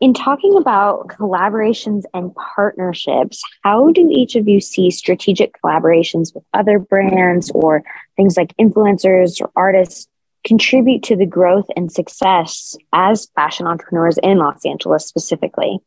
in 0.00 0.12
talking 0.12 0.56
about 0.56 1.08
collaborations 1.08 2.02
and 2.12 2.34
partnerships, 2.34 3.42
how 3.62 3.90
do 3.90 4.08
each 4.10 4.36
of 4.36 4.46
you 4.46 4.60
see 4.60 4.90
strategic 4.90 5.54
collaborations 5.62 6.34
with 6.34 6.44
other 6.52 6.78
brands 6.78 7.50
or 7.54 7.82
things 8.16 8.36
like 8.36 8.54
influencers 8.58 9.40
or 9.40 9.50
artists 9.56 10.06
contribute 10.44 11.02
to 11.04 11.16
the 11.16 11.26
growth 11.26 11.66
and 11.76 11.90
success 11.90 12.76
as 12.92 13.28
fashion 13.34 13.66
entrepreneurs 13.66 14.18
in 14.22 14.38
Los 14.38 14.64
Angeles 14.66 15.06
specifically? 15.06 15.78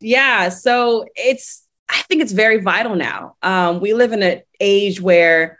Yeah, 0.00 0.48
so 0.48 1.04
it's, 1.14 1.66
I 1.88 2.02
think 2.02 2.22
it's 2.22 2.32
very 2.32 2.60
vital 2.60 2.96
now. 2.96 3.36
Um, 3.42 3.80
we 3.80 3.92
live 3.92 4.12
in 4.12 4.22
an 4.22 4.42
age 4.60 5.00
where 5.00 5.58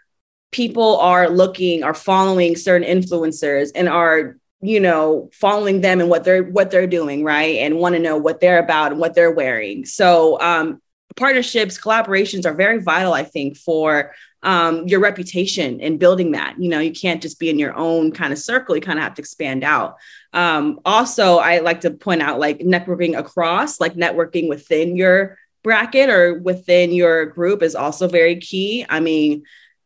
people 0.51 0.97
are 0.99 1.29
looking, 1.29 1.83
are 1.83 1.95
following 1.95 2.57
certain 2.57 2.89
influencers 2.89 3.71
and 3.75 3.89
are 3.89 4.39
you 4.61 4.81
know 4.81 5.31
following 5.33 5.81
them 5.81 6.01
and 6.01 6.09
what 6.09 6.25
they're 6.25 6.43
what 6.45 6.71
they're 6.71 6.87
doing 6.87 7.25
right? 7.25 7.57
And 7.57 7.79
want 7.79 7.95
to 7.95 8.01
know 8.01 8.17
what 8.17 8.41
they're 8.41 8.59
about 8.59 8.93
and 8.93 9.01
what 9.01 9.15
they're 9.15 9.33
wearing. 9.33 9.85
So 9.85 10.41
um 10.41 10.81
partnerships 11.17 11.81
collaborations 11.81 12.45
are 12.45 12.53
very 12.53 12.79
vital 12.79 13.15
i 13.15 13.23
think 13.23 13.57
for 13.57 14.13
um, 14.47 14.87
your 14.87 15.01
reputation 15.01 15.81
and 15.81 15.99
building 15.99 16.33
that. 16.33 16.55
You 16.59 16.69
know 16.69 16.79
you 16.79 16.93
can't 16.93 17.21
just 17.21 17.41
be 17.41 17.51
in 17.51 17.59
your 17.59 17.75
own 17.75 18.13
kind 18.13 18.33
of 18.33 18.39
circle. 18.39 18.77
You 18.77 18.81
kind 18.81 18.99
of 18.99 19.03
have 19.03 19.15
to 19.15 19.23
expand 19.23 19.65
out. 19.65 19.97
Um, 20.33 20.81
also 20.85 21.39
i 21.39 21.59
like 21.59 21.81
to 21.81 21.91
point 21.91 22.23
out 22.23 22.39
like 22.39 22.61
networking 22.61 23.19
across 23.19 23.81
like 23.81 23.95
networking 23.95 24.49
within 24.49 24.97
your 24.97 25.39
bracket 25.65 26.11
or 26.11 26.39
within 26.39 26.93
your 26.93 27.27
group 27.27 27.63
is 27.63 27.75
also 27.75 28.07
very 28.07 28.37
key. 28.37 28.87
I 28.89 29.01
mean 29.01 29.43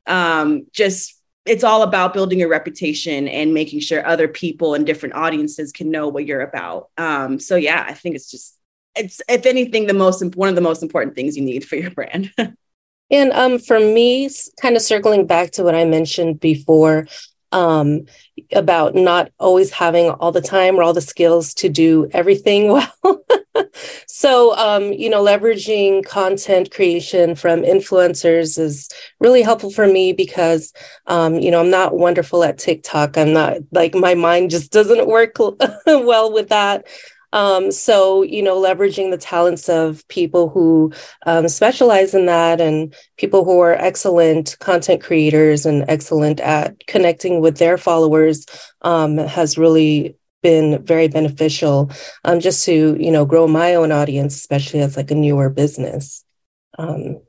um, 0.07 0.67
just 0.73 1.20
it's 1.47 1.65
all 1.65 1.83
about 1.83 2.13
building 2.13 2.39
your 2.39 2.49
reputation 2.49 3.27
and 3.27 3.55
making 3.55 3.81
sure 3.81 4.07
other 4.07 4.29
people 4.29 4.75
and 4.75 4.87
different 4.87 5.15
audiences 5.15 5.73
can 5.73 5.91
know 5.91 6.09
what 6.09 6.27
you're 6.27 6.43
about. 6.43 6.91
Um, 6.99 7.39
so 7.41 7.57
yeah, 7.57 7.85
I 7.87 7.95
think 7.95 8.15
it's 8.15 8.31
just 8.31 8.57
it's 8.97 9.23
if 9.29 9.47
anything 9.47 9.87
the 9.87 9.95
most 9.95 10.23
one 10.37 10.49
of 10.49 10.55
the 10.55 10.61
most 10.61 10.83
important 10.83 11.15
things 11.15 11.37
you 11.37 11.45
need 11.45 11.65
for 11.65 11.77
your 11.77 11.91
brand. 11.91 12.33
and 13.11 13.33
um, 13.33 13.59
for 13.59 13.79
me, 13.79 14.29
kind 14.61 14.77
of 14.77 14.83
circling 14.83 15.27
back 15.27 15.53
to 15.53 15.63
what 15.63 15.75
I 15.75 15.85
mentioned 15.85 16.41
before, 16.41 17.07
um, 17.53 18.07
about 18.53 18.95
not 18.95 19.31
always 19.39 19.71
having 19.71 20.11
all 20.11 20.33
the 20.33 20.41
time 20.41 20.77
or 20.77 20.83
all 20.83 20.93
the 20.93 21.01
skills 21.01 21.55
to 21.55 21.69
do 21.69 22.09
everything 22.13 22.69
well. 22.73 23.25
so, 24.07 24.57
um, 24.57 24.93
you 24.93 25.11
know, 25.11 25.23
leveraging 25.23 26.05
content 26.05 26.71
creation 26.71 27.35
from 27.35 27.63
influencers 27.63 28.59
is 28.59 28.89
really 29.19 29.43
helpful 29.43 29.71
for 29.71 29.87
me 29.87 30.13
because, 30.13 30.73
um, 31.07 31.35
you 31.37 31.51
know, 31.51 31.61
I'm 31.61 31.71
not 31.71 31.97
wonderful 31.97 32.45
at 32.45 32.59
TikTok. 32.59 33.17
I'm 33.17 33.33
not 33.33 33.59
like 33.73 33.95
my 33.95 34.15
mind 34.15 34.51
just 34.51 34.73
doesn't 34.73 35.07
work 35.07 35.37
well 35.87 36.33
with 36.33 36.49
that. 36.49 36.87
Um, 37.33 37.71
so, 37.71 38.23
you 38.23 38.43
know, 38.43 38.61
leveraging 38.61 39.11
the 39.11 39.19
talents 39.19 39.69
of 39.69 40.07
people 40.09 40.49
who 40.49 40.93
um, 41.27 41.49
specialize 41.49 42.15
in 42.15 42.27
that 42.27 42.61
and 42.61 42.95
people 43.19 43.45
who 43.45 43.61
are 43.61 43.75
excellent 43.75 44.57
content 44.61 45.03
creators 45.03 45.65
and 45.65 45.85
excellent 45.89 46.41
at 46.41 46.87
connecting 46.87 47.41
with 47.41 47.59
their 47.59 47.79
followers 47.79 48.47
um, 48.83 49.17
has 49.19 49.57
really 49.57 50.17
been 50.43 50.85
very 50.85 51.09
beneficial 51.09 51.91
um, 52.25 52.41
just 52.41 52.65
to, 52.65 52.97
you 52.99 53.11
know, 53.11 53.25
grow 53.25 53.47
my 53.47 53.75
own 53.75 53.93
audience, 53.93 54.35
especially 54.35 54.81
as 54.81 54.97
like 54.97 55.11
a 55.11 55.15
newer 55.15 55.51
business. 55.51 56.25
Um, 56.79 57.21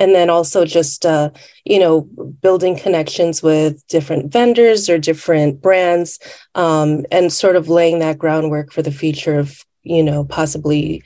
and 0.00 0.14
then 0.14 0.30
also 0.30 0.64
just 0.64 1.06
uh, 1.06 1.30
you 1.64 1.78
know 1.78 2.00
building 2.42 2.76
connections 2.76 3.42
with 3.42 3.86
different 3.86 4.32
vendors 4.32 4.88
or 4.90 4.98
different 4.98 5.62
brands 5.62 6.18
um, 6.56 7.04
and 7.12 7.32
sort 7.32 7.54
of 7.54 7.68
laying 7.68 8.00
that 8.00 8.18
groundwork 8.18 8.72
for 8.72 8.82
the 8.82 8.90
future 8.90 9.38
of 9.38 9.64
you 9.84 10.02
know 10.02 10.24
possibly 10.24 11.04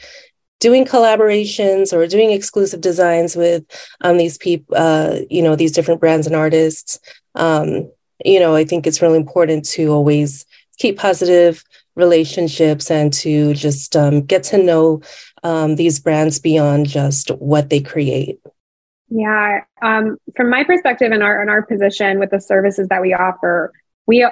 doing 0.60 0.86
collaborations 0.86 1.92
or 1.92 2.06
doing 2.06 2.30
exclusive 2.30 2.80
designs 2.80 3.36
with 3.36 3.64
um, 4.00 4.16
these 4.16 4.38
people 4.38 4.74
uh, 4.76 5.18
you 5.28 5.42
know 5.42 5.56
these 5.56 5.72
different 5.72 6.00
brands 6.00 6.26
and 6.26 6.36
artists. 6.36 6.98
Um, 7.34 7.90
you 8.24 8.38
know 8.38 8.54
i 8.54 8.64
think 8.64 8.86
it's 8.86 9.02
really 9.02 9.16
important 9.16 9.64
to 9.64 9.88
always 9.88 10.46
keep 10.78 10.98
positive 10.98 11.64
relationships 11.96 12.90
and 12.90 13.12
to 13.12 13.54
just 13.54 13.94
um, 13.96 14.22
get 14.22 14.42
to 14.42 14.58
know 14.58 15.00
um, 15.44 15.76
these 15.76 16.00
brands 16.00 16.40
beyond 16.40 16.88
just 16.88 17.30
what 17.30 17.70
they 17.70 17.80
create 17.80 18.40
yeah, 19.16 19.60
um, 19.80 20.18
from 20.34 20.50
my 20.50 20.64
perspective 20.64 21.12
in 21.12 21.22
our 21.22 21.40
in 21.40 21.48
our 21.48 21.62
position 21.62 22.18
with 22.18 22.30
the 22.30 22.40
services 22.40 22.88
that 22.88 23.00
we 23.00 23.14
offer, 23.14 23.72
we 24.06 24.26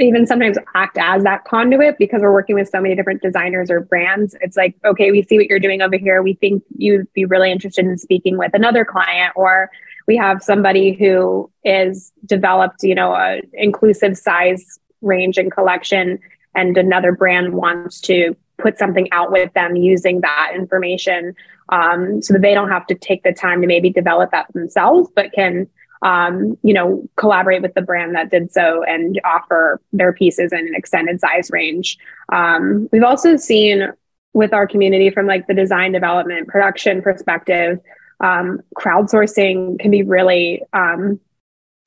even 0.00 0.26
sometimes 0.26 0.58
act 0.74 0.98
as 1.00 1.22
that 1.22 1.44
conduit 1.44 1.96
because 1.96 2.22
we're 2.22 2.32
working 2.32 2.56
with 2.56 2.68
so 2.68 2.80
many 2.80 2.96
different 2.96 3.22
designers 3.22 3.70
or 3.70 3.78
brands. 3.78 4.34
It's 4.40 4.56
like, 4.56 4.74
okay, 4.84 5.12
we 5.12 5.22
see 5.22 5.36
what 5.36 5.46
you're 5.46 5.60
doing 5.60 5.80
over 5.80 5.96
here. 5.96 6.22
We 6.22 6.34
think 6.34 6.64
you'd 6.76 7.06
be 7.12 7.24
really 7.24 7.52
interested 7.52 7.84
in 7.84 7.96
speaking 7.98 8.36
with 8.36 8.50
another 8.52 8.84
client, 8.84 9.32
or 9.36 9.70
we 10.08 10.16
have 10.16 10.42
somebody 10.42 10.92
who 10.92 11.48
is 11.62 12.12
developed, 12.24 12.82
you 12.82 12.96
know, 12.96 13.14
a 13.14 13.40
inclusive 13.52 14.18
size 14.18 14.80
range 15.02 15.38
and 15.38 15.52
collection, 15.52 16.18
and 16.52 16.76
another 16.76 17.12
brand 17.12 17.54
wants 17.54 18.00
to 18.00 18.34
put 18.58 18.78
something 18.78 19.08
out 19.12 19.32
with 19.32 19.52
them 19.54 19.76
using 19.76 20.20
that 20.20 20.52
information 20.54 21.34
um, 21.68 22.22
so 22.22 22.32
that 22.32 22.42
they 22.42 22.54
don't 22.54 22.70
have 22.70 22.86
to 22.86 22.94
take 22.94 23.22
the 23.22 23.32
time 23.32 23.60
to 23.60 23.66
maybe 23.66 23.90
develop 23.90 24.30
that 24.30 24.52
themselves, 24.52 25.10
but 25.14 25.32
can 25.32 25.68
um, 26.02 26.58
you 26.62 26.74
know 26.74 27.08
collaborate 27.16 27.62
with 27.62 27.74
the 27.74 27.82
brand 27.82 28.14
that 28.14 28.30
did 28.30 28.52
so 28.52 28.82
and 28.84 29.20
offer 29.24 29.80
their 29.92 30.12
pieces 30.12 30.52
in 30.52 30.60
an 30.60 30.74
extended 30.74 31.20
size 31.20 31.50
range. 31.50 31.98
Um, 32.30 32.88
we've 32.92 33.02
also 33.02 33.36
seen 33.36 33.92
with 34.32 34.52
our 34.52 34.66
community 34.66 35.10
from 35.10 35.26
like 35.26 35.46
the 35.46 35.54
design 35.54 35.92
development 35.92 36.48
production 36.48 37.02
perspective 37.02 37.80
um, 38.20 38.60
crowdsourcing 38.76 39.78
can 39.78 39.90
be 39.90 40.02
really 40.02 40.62
um, 40.72 41.20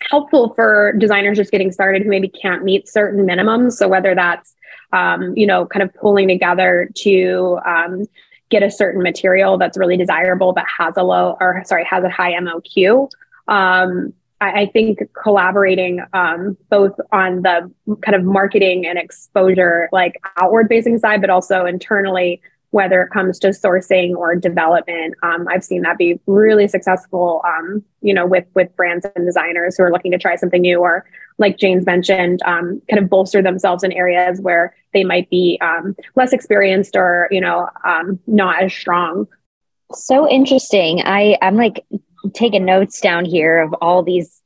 helpful 0.09 0.53
for 0.55 0.93
designers 0.93 1.37
just 1.37 1.51
getting 1.51 1.71
started 1.71 2.01
who 2.01 2.09
maybe 2.09 2.27
can't 2.27 2.63
meet 2.63 2.87
certain 2.87 3.25
minimums 3.25 3.73
so 3.73 3.87
whether 3.87 4.15
that's 4.15 4.55
um, 4.93 5.35
you 5.37 5.45
know 5.45 5.65
kind 5.65 5.83
of 5.83 5.93
pulling 5.93 6.27
together 6.27 6.89
to 6.95 7.59
um, 7.65 8.05
get 8.49 8.63
a 8.63 8.71
certain 8.71 9.01
material 9.01 9.57
that's 9.57 9.77
really 9.77 9.97
desirable 9.97 10.53
but 10.53 10.65
has 10.77 10.95
a 10.97 11.03
low 11.03 11.37
or 11.39 11.63
sorry 11.65 11.85
has 11.85 12.03
a 12.03 12.09
high 12.09 12.33
MOQ. 12.33 13.09
Um, 13.47 14.13
I, 14.41 14.61
I, 14.61 14.65
think 14.67 14.99
collaborating 15.21 16.01
um, 16.13 16.55
both 16.69 16.93
on 17.11 17.41
the 17.41 17.71
kind 18.01 18.15
of 18.15 18.23
marketing 18.23 18.85
and 18.85 18.97
exposure, 18.97 19.89
like 19.91 20.21
outward 20.37 20.67
facing 20.69 20.99
side, 20.99 21.19
but 21.19 21.31
also 21.31 21.65
internally 21.65 22.41
whether 22.71 23.01
it 23.01 23.09
comes 23.09 23.39
to 23.39 23.47
sourcing 23.47 24.15
or 24.15 24.35
development. 24.35 25.15
Um, 25.23 25.47
I've 25.49 25.63
seen 25.63 25.81
that 25.81 25.97
be 25.97 26.19
really 26.27 26.67
successful, 26.67 27.41
um, 27.45 27.83
you 28.01 28.13
know, 28.13 28.25
with 28.25 28.45
with 28.53 28.75
brands 28.75 29.05
and 29.15 29.25
designers 29.25 29.77
who 29.77 29.83
are 29.83 29.91
looking 29.91 30.11
to 30.11 30.17
try 30.17 30.35
something 30.35 30.61
new, 30.61 30.79
or 30.79 31.05
like 31.37 31.57
Jane's 31.57 31.85
mentioned, 31.85 32.41
um, 32.45 32.81
kind 32.89 33.03
of 33.03 33.09
bolster 33.09 33.41
themselves 33.41 33.83
in 33.83 33.91
areas 33.91 34.39
where 34.41 34.75
they 34.93 35.03
might 35.03 35.29
be 35.29 35.57
um, 35.61 35.95
less 36.15 36.33
experienced 36.33 36.95
or 36.95 37.27
you 37.31 37.41
know 37.41 37.67
um, 37.85 38.19
not 38.27 38.63
as 38.63 38.73
strong. 38.73 39.27
So 39.91 40.29
interesting. 40.29 41.01
I 41.03 41.37
I'm 41.41 41.55
like 41.55 41.85
taking 42.33 42.65
notes 42.65 42.99
down 43.01 43.25
here 43.25 43.59
of 43.59 43.73
all 43.81 44.03
these 44.03 44.41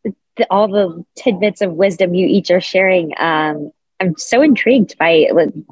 all 0.49 0.67
the 0.67 1.03
tidbits 1.15 1.61
of 1.61 1.73
wisdom 1.73 2.13
you 2.13 2.27
each 2.27 2.51
are 2.51 2.61
sharing. 2.61 3.13
Um, 3.17 3.71
I'm 4.03 4.17
so 4.17 4.41
intrigued 4.41 4.97
by 4.97 5.29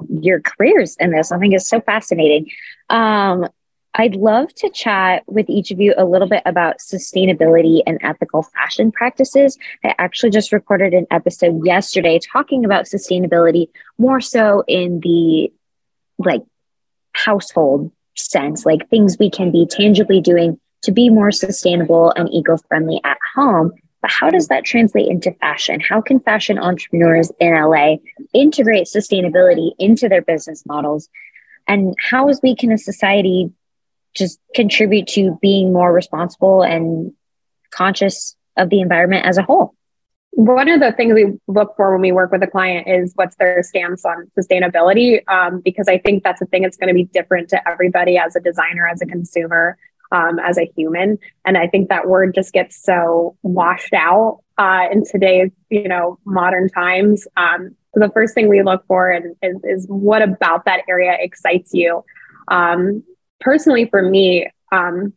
your 0.08 0.40
careers 0.40 0.96
in 0.98 1.10
this. 1.10 1.32
I 1.32 1.38
think 1.38 1.52
it's 1.52 1.68
so 1.68 1.80
fascinating. 1.80 2.50
Um, 2.88 3.46
I'd 3.94 4.16
love 4.16 4.54
to 4.54 4.70
chat 4.70 5.22
with 5.26 5.50
each 5.50 5.70
of 5.70 5.78
you 5.78 5.92
a 5.98 6.06
little 6.06 6.28
bit 6.28 6.42
about 6.46 6.78
sustainability 6.78 7.82
and 7.86 7.98
ethical 8.02 8.42
fashion 8.42 8.90
practices. 8.90 9.58
I 9.84 9.94
actually 9.98 10.30
just 10.30 10.50
recorded 10.50 10.94
an 10.94 11.06
episode 11.10 11.66
yesterday 11.66 12.18
talking 12.18 12.64
about 12.64 12.86
sustainability 12.86 13.68
more 13.98 14.20
so 14.22 14.64
in 14.66 15.00
the 15.00 15.52
like 16.18 16.42
household 17.12 17.92
sense, 18.16 18.64
like 18.64 18.88
things 18.88 19.18
we 19.18 19.28
can 19.28 19.50
be 19.52 19.66
tangibly 19.66 20.22
doing 20.22 20.58
to 20.82 20.92
be 20.92 21.10
more 21.10 21.30
sustainable 21.30 22.12
and 22.16 22.32
eco 22.32 22.56
friendly 22.56 22.98
at 23.04 23.18
home. 23.34 23.72
But 24.02 24.10
how 24.10 24.30
does 24.30 24.48
that 24.48 24.64
translate 24.64 25.08
into 25.08 25.32
fashion? 25.34 25.80
How 25.80 26.00
can 26.00 26.20
fashion 26.20 26.58
entrepreneurs 26.58 27.30
in 27.40 27.54
LA 27.54 27.96
integrate 28.34 28.86
sustainability 28.86 29.72
into 29.78 30.08
their 30.08 30.22
business 30.22 30.66
models? 30.66 31.08
And 31.68 31.94
how, 31.98 32.28
as 32.28 32.40
we 32.42 32.56
can, 32.56 32.72
as 32.72 32.84
society, 32.84 33.52
just 34.14 34.40
contribute 34.54 35.06
to 35.08 35.38
being 35.40 35.72
more 35.72 35.92
responsible 35.92 36.62
and 36.62 37.12
conscious 37.70 38.36
of 38.56 38.68
the 38.68 38.80
environment 38.80 39.24
as 39.24 39.38
a 39.38 39.42
whole? 39.42 39.74
one 40.34 40.68
of 40.68 40.80
the 40.80 40.92
things 40.92 41.12
we 41.12 41.38
look 41.46 41.76
for 41.76 41.92
when 41.92 42.00
we 42.00 42.10
work 42.10 42.32
with 42.32 42.42
a 42.42 42.46
client 42.46 42.88
is 42.88 43.12
what's 43.16 43.36
their 43.36 43.62
stance 43.62 44.02
on 44.04 44.30
sustainability 44.38 45.22
um, 45.28 45.60
because 45.60 45.88
i 45.88 45.98
think 45.98 46.24
that's 46.24 46.40
a 46.40 46.46
thing 46.46 46.62
that's 46.62 46.76
going 46.76 46.88
to 46.88 46.94
be 46.94 47.04
different 47.04 47.50
to 47.50 47.68
everybody 47.68 48.16
as 48.16 48.34
a 48.34 48.40
designer 48.40 48.88
as 48.88 49.02
a 49.02 49.06
consumer 49.06 49.76
um, 50.12 50.38
as 50.38 50.58
a 50.58 50.70
human 50.76 51.18
and 51.44 51.58
i 51.58 51.66
think 51.66 51.88
that 51.88 52.06
word 52.06 52.34
just 52.34 52.52
gets 52.52 52.80
so 52.82 53.36
washed 53.42 53.92
out 53.94 54.40
uh, 54.58 54.86
in 54.92 55.02
today's 55.04 55.50
you 55.70 55.88
know 55.88 56.18
modern 56.24 56.68
times 56.68 57.26
um, 57.36 57.74
so 57.94 58.00
the 58.00 58.10
first 58.14 58.34
thing 58.34 58.48
we 58.48 58.62
look 58.62 58.84
for 58.86 59.12
is, 59.12 59.24
is, 59.42 59.56
is 59.64 59.86
what 59.88 60.22
about 60.22 60.64
that 60.64 60.82
area 60.88 61.16
excites 61.18 61.72
you 61.74 62.04
um, 62.48 63.02
personally 63.40 63.88
for 63.90 64.02
me 64.02 64.48
um, 64.72 65.12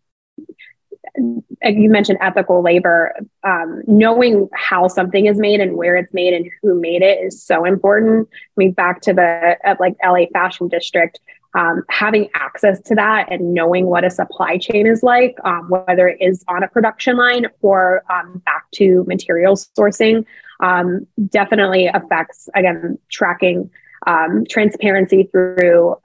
you 1.17 1.89
mentioned 1.89 2.17
ethical 2.21 2.61
labor. 2.61 3.15
Um, 3.43 3.81
knowing 3.87 4.49
how 4.53 4.87
something 4.87 5.25
is 5.25 5.37
made 5.37 5.59
and 5.59 5.75
where 5.75 5.95
it's 5.95 6.13
made 6.13 6.33
and 6.33 6.49
who 6.61 6.79
made 6.79 7.01
it 7.01 7.23
is 7.23 7.41
so 7.41 7.65
important. 7.65 8.27
I 8.31 8.53
mean, 8.57 8.71
back 8.71 9.01
to 9.01 9.13
the 9.13 9.57
uh, 9.65 9.75
like 9.79 9.95
LA 10.03 10.25
Fashion 10.33 10.67
District, 10.67 11.19
um, 11.55 11.83
having 11.89 12.29
access 12.33 12.81
to 12.81 12.95
that 12.95 13.31
and 13.31 13.53
knowing 13.53 13.85
what 13.85 14.03
a 14.03 14.09
supply 14.09 14.57
chain 14.57 14.85
is 14.85 15.01
like, 15.03 15.38
um, 15.43 15.69
whether 15.69 16.07
it 16.07 16.17
is 16.21 16.43
on 16.47 16.63
a 16.63 16.67
production 16.67 17.17
line 17.17 17.47
or 17.62 18.03
um, 18.12 18.41
back 18.45 18.69
to 18.71 19.03
materials 19.07 19.69
sourcing, 19.77 20.25
um, 20.59 21.07
definitely 21.29 21.88
affects 21.88 22.50
again 22.55 22.97
tracking 23.09 23.69
um, 24.05 24.43
transparency 24.50 25.29
through 25.31 25.95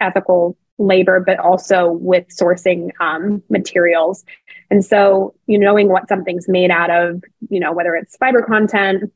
ethical 0.00 0.56
labor, 0.78 1.20
but 1.20 1.38
also 1.38 1.92
with 1.92 2.26
sourcing 2.28 2.90
um, 3.00 3.42
materials. 3.48 4.24
And 4.70 4.84
so, 4.84 5.34
you 5.46 5.58
know, 5.58 5.66
knowing 5.66 5.88
what 5.88 6.08
something's 6.08 6.48
made 6.48 6.70
out 6.70 6.90
of, 6.90 7.22
you 7.48 7.60
know, 7.60 7.72
whether 7.72 7.94
it's 7.94 8.16
fiber 8.16 8.42
content 8.42 9.12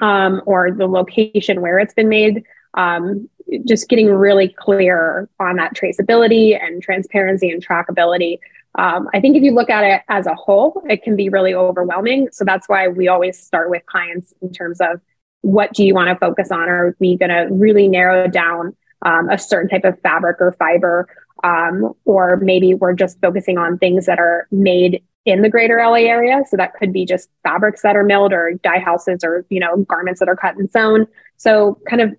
um, 0.00 0.42
or 0.46 0.70
the 0.70 0.86
location 0.86 1.60
where 1.60 1.78
it's 1.78 1.94
been 1.94 2.08
made, 2.08 2.44
um, 2.74 3.28
just 3.64 3.88
getting 3.88 4.08
really 4.08 4.48
clear 4.48 5.28
on 5.38 5.56
that 5.56 5.74
traceability 5.74 6.60
and 6.60 6.82
transparency 6.82 7.50
and 7.50 7.64
trackability. 7.64 8.38
Um, 8.76 9.08
I 9.12 9.20
think 9.20 9.36
if 9.36 9.42
you 9.42 9.52
look 9.52 9.70
at 9.70 9.84
it 9.84 10.02
as 10.08 10.26
a 10.26 10.34
whole, 10.34 10.82
it 10.88 11.02
can 11.02 11.16
be 11.16 11.28
really 11.28 11.54
overwhelming. 11.54 12.28
So 12.32 12.44
that's 12.44 12.68
why 12.68 12.88
we 12.88 13.08
always 13.08 13.38
start 13.38 13.70
with 13.70 13.84
clients 13.86 14.32
in 14.42 14.52
terms 14.52 14.80
of 14.80 15.00
what 15.42 15.72
do 15.72 15.84
you 15.84 15.94
want 15.94 16.08
to 16.10 16.16
focus 16.16 16.50
on? 16.50 16.68
Are 16.68 16.94
we 17.00 17.16
going 17.16 17.30
to 17.30 17.52
really 17.52 17.88
narrow 17.88 18.28
down 18.28 18.76
um, 19.02 19.28
a 19.30 19.38
certain 19.38 19.68
type 19.68 19.84
of 19.84 20.00
fabric 20.00 20.36
or 20.40 20.52
fiber, 20.52 21.08
um, 21.42 21.94
or 22.04 22.36
maybe 22.36 22.74
we're 22.74 22.92
just 22.92 23.20
focusing 23.20 23.58
on 23.58 23.78
things 23.78 24.06
that 24.06 24.18
are 24.18 24.46
made 24.50 25.02
in 25.24 25.42
the 25.42 25.48
greater 25.48 25.78
LA 25.78 26.06
area. 26.06 26.42
So 26.48 26.56
that 26.56 26.74
could 26.74 26.92
be 26.92 27.04
just 27.04 27.28
fabrics 27.42 27.82
that 27.82 27.96
are 27.96 28.04
milled 28.04 28.32
or 28.32 28.54
dye 28.62 28.78
houses 28.78 29.22
or, 29.22 29.44
you 29.50 29.60
know, 29.60 29.78
garments 29.84 30.20
that 30.20 30.28
are 30.28 30.36
cut 30.36 30.56
and 30.56 30.70
sewn. 30.70 31.06
So 31.36 31.78
kind 31.88 32.02
of 32.02 32.14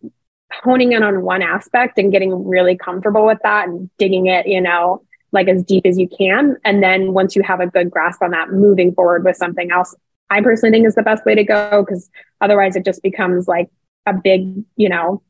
honing 0.64 0.92
in 0.92 1.04
on 1.04 1.22
one 1.22 1.42
aspect 1.42 1.98
and 1.98 2.12
getting 2.12 2.48
really 2.48 2.78
comfortable 2.78 3.26
with 3.26 3.40
that 3.44 3.68
and 3.68 3.90
digging 3.98 4.28
it, 4.28 4.48
you 4.48 4.62
know, 4.62 5.04
like 5.32 5.48
as 5.48 5.64
deep 5.64 5.86
as 5.86 5.98
you 5.98 6.08
can. 6.08 6.58
And 6.66 6.84
then 6.84 7.14
once 7.14 7.36
you 7.36 7.44
have 7.44 7.60
a 7.60 7.68
good 7.68 7.90
grasp 7.90 8.22
on 8.22 8.32
that, 8.32 8.52
moving 8.52 8.94
forward 8.94 9.24
with 9.24 9.38
something 9.38 9.72
else, 9.72 9.96
I 10.30 10.42
personally 10.42 10.72
think 10.72 10.88
is 10.88 10.96
the 10.96 11.04
best 11.04 11.26
way 11.26 11.36
to 11.36 11.44
go 11.44 11.84
because 11.86 12.10
otherwise 12.40 12.76
it 12.76 12.86
just 12.86 13.02
becomes 13.02 13.48
like 13.48 13.70
a 14.06 14.14
big, 14.14 14.64
you 14.76 14.90
know, 14.90 15.22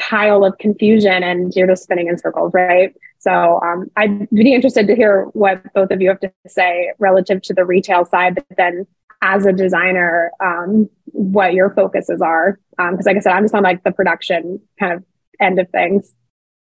pile 0.00 0.44
of 0.44 0.56
confusion 0.58 1.22
and 1.22 1.52
you're 1.54 1.66
just 1.66 1.82
spinning 1.82 2.08
in 2.08 2.18
circles, 2.18 2.52
right? 2.54 2.94
So 3.18 3.60
um, 3.62 3.90
I'd 3.96 4.30
be 4.30 4.54
interested 4.54 4.86
to 4.86 4.94
hear 4.94 5.24
what 5.32 5.60
both 5.74 5.90
of 5.90 6.00
you 6.00 6.08
have 6.08 6.20
to 6.20 6.32
say 6.46 6.92
relative 6.98 7.42
to 7.42 7.54
the 7.54 7.64
retail 7.64 8.04
side, 8.04 8.36
but 8.36 8.44
then 8.56 8.86
as 9.22 9.46
a 9.46 9.52
designer, 9.52 10.30
um, 10.40 10.88
what 11.06 11.54
your 11.54 11.70
focuses 11.70 12.20
are. 12.20 12.58
Because, 12.70 13.06
um, 13.06 13.12
like 13.12 13.16
I 13.16 13.20
said, 13.20 13.32
I'm 13.32 13.44
just 13.44 13.54
on 13.54 13.62
like 13.62 13.82
the 13.82 13.92
production 13.92 14.60
kind 14.78 14.92
of 14.94 15.04
end 15.40 15.58
of 15.58 15.68
things. 15.70 16.14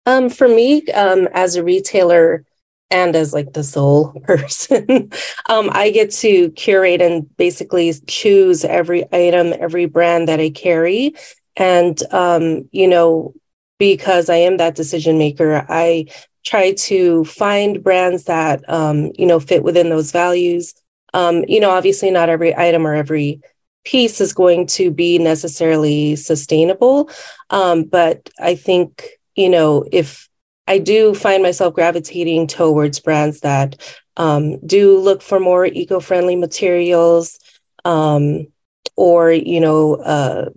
Um, 0.05 0.29
for 0.29 0.47
me, 0.47 0.85
um, 0.93 1.27
as 1.33 1.55
a 1.55 1.63
retailer 1.63 2.45
and 2.89 3.15
as 3.15 3.33
like 3.33 3.53
the 3.53 3.63
sole 3.63 4.13
person, 4.23 5.11
um, 5.49 5.69
I 5.71 5.91
get 5.91 6.11
to 6.11 6.49
curate 6.51 7.01
and 7.01 7.35
basically 7.37 7.93
choose 8.07 8.63
every 8.65 9.05
item, 9.13 9.53
every 9.59 9.85
brand 9.85 10.27
that 10.27 10.39
I 10.39 10.49
carry 10.49 11.13
and, 11.57 12.01
um, 12.13 12.69
you 12.71 12.87
know, 12.87 13.33
because 13.79 14.29
I 14.29 14.37
am 14.37 14.57
that 14.57 14.75
decision 14.75 15.17
maker, 15.17 15.65
I 15.67 16.05
try 16.45 16.73
to 16.73 17.25
find 17.25 17.83
brands 17.83 18.25
that, 18.25 18.67
um, 18.69 19.11
you 19.17 19.25
know, 19.25 19.39
fit 19.39 19.63
within 19.63 19.89
those 19.89 20.11
values. 20.11 20.73
Um, 21.17 21.43
you 21.47 21.59
know, 21.59 21.71
obviously, 21.71 22.11
not 22.11 22.29
every 22.29 22.55
item 22.55 22.85
or 22.85 22.93
every 22.93 23.41
piece 23.83 24.21
is 24.21 24.33
going 24.33 24.67
to 24.67 24.91
be 24.91 25.17
necessarily 25.17 26.15
sustainable. 26.15 27.09
Um, 27.49 27.83
but 27.83 28.29
I 28.39 28.53
think, 28.55 28.89
you 29.35 29.49
know, 29.49 29.85
if 29.91 30.29
I 30.67 30.77
do 30.77 31.15
find 31.15 31.41
myself 31.41 31.73
gravitating 31.73 32.47
towards 32.47 32.99
brands 32.99 33.39
that 33.39 33.81
um, 34.17 34.59
do 34.65 34.99
look 34.99 35.21
for 35.21 35.39
more 35.39 35.65
eco 35.65 35.99
friendly 35.99 36.35
materials 36.35 37.39
um, 37.85 38.47
or, 38.95 39.31
you 39.31 39.61
know, 39.61 39.95
uh, 39.95 40.49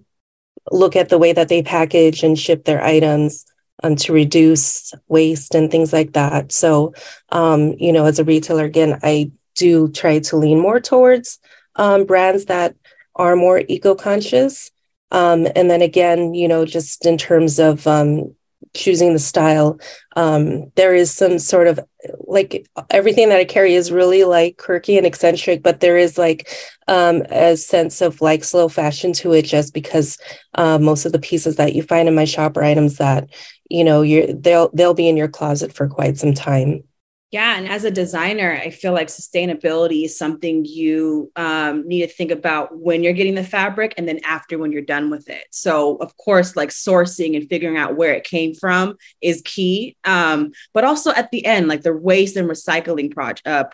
look 0.71 0.95
at 0.97 1.09
the 1.09 1.19
way 1.19 1.33
that 1.33 1.49
they 1.49 1.63
package 1.63 2.23
and 2.23 2.39
ship 2.39 2.65
their 2.65 2.83
items 2.83 3.47
um, 3.83 3.97
to 3.97 4.13
reduce 4.13 4.93
waste 5.09 5.55
and 5.55 5.71
things 5.71 5.93
like 5.93 6.13
that. 6.13 6.53
So, 6.53 6.93
um, 7.31 7.75
you 7.79 7.93
know, 7.93 8.05
as 8.05 8.19
a 8.19 8.25
retailer, 8.25 8.65
again, 8.65 8.99
I 9.03 9.31
do 9.55 9.89
try 9.89 10.19
to 10.21 10.37
lean 10.37 10.59
more 10.59 10.81
towards 10.81 11.39
um, 11.77 12.05
brands 12.05 12.47
that 12.47 12.75
are 13.15 13.37
more 13.37 13.63
eco 13.69 13.95
conscious. 13.95 14.71
Um, 15.11 15.47
and 15.57 15.71
then 15.71 15.83
again, 15.83 16.35
you 16.35 16.49
know, 16.49 16.65
just 16.65 17.05
in 17.05 17.19
terms 17.19 17.59
of 17.59 17.87
um, 17.87 18.35
choosing 18.75 19.13
the 19.13 19.19
style 19.19 19.81
um, 20.17 20.71
there 20.77 20.95
is 20.95 21.13
some 21.13 21.39
sort 21.39 21.67
of 21.67 21.81
like 22.21 22.67
everything 22.91 23.29
that 23.29 23.39
i 23.39 23.45
carry 23.45 23.75
is 23.75 23.91
really 23.91 24.25
like 24.25 24.57
quirky 24.59 24.97
and 24.97 25.07
eccentric 25.07 25.63
but 25.63 25.81
there 25.81 25.97
is 25.97 26.17
like 26.17 26.49
um, 26.87 27.23
a 27.31 27.57
sense 27.57 28.01
of 28.01 28.21
like 28.21 28.45
slow 28.45 28.69
fashion 28.69 29.13
to 29.13 29.33
it 29.33 29.43
just 29.45 29.75
because 29.75 30.19
uh, 30.55 30.79
most 30.79 31.05
of 31.05 31.13
the 31.13 31.19
pieces 31.19 31.57
that 31.57 31.75
you 31.75 31.83
find 31.83 32.09
in 32.09 32.15
my 32.15 32.25
shop 32.25 32.57
are 32.57 32.65
items 32.65 32.99
that 32.99 33.29
you 33.69 33.83
know 33.83 34.03
you're 34.03 34.33
they'll 34.33 34.71
they'll 34.73 34.95
be 34.95 35.09
in 35.09 35.17
your 35.17 35.29
closet 35.29 35.73
for 35.73 35.89
quite 35.89 36.17
some 36.17 36.35
time 36.35 36.83
yeah. 37.31 37.57
And 37.57 37.69
as 37.69 37.85
a 37.85 37.93
designer, 37.93 38.53
I 38.53 38.71
feel 38.71 38.93
like 38.93 39.07
sustainability 39.07 40.05
is 40.05 40.19
something 40.19 40.65
you 40.65 41.31
um, 41.37 41.87
need 41.87 42.01
to 42.01 42.09
think 42.09 42.33
about 42.33 42.77
when 42.77 43.05
you're 43.05 43.13
getting 43.13 43.37
the 43.37 43.45
fabric 43.45 43.95
and 43.97 44.09
then 44.09 44.19
after 44.25 44.59
when 44.59 44.73
you're 44.73 44.83
done 44.83 45.11
with 45.11 45.29
it. 45.29 45.45
So, 45.53 45.97
of 45.97 46.17
course, 46.17 46.57
like 46.57 46.71
sourcing 46.71 47.37
and 47.37 47.49
figuring 47.49 47.77
out 47.77 47.97
where 47.97 48.15
it 48.15 48.25
came 48.25 48.55
from 48.55 48.97
is 49.21 49.43
key. 49.45 49.97
Um, 50.03 50.51
but 50.75 50.85
also 50.85 51.13
at 51.13 51.31
the 51.31 51.47
end, 51.47 51.69
like 51.69 51.83
the 51.83 51.95
waste 51.95 52.37
and 52.37 52.51
recycling 52.51 53.13
project, 53.13 53.47
uh, 53.47 53.65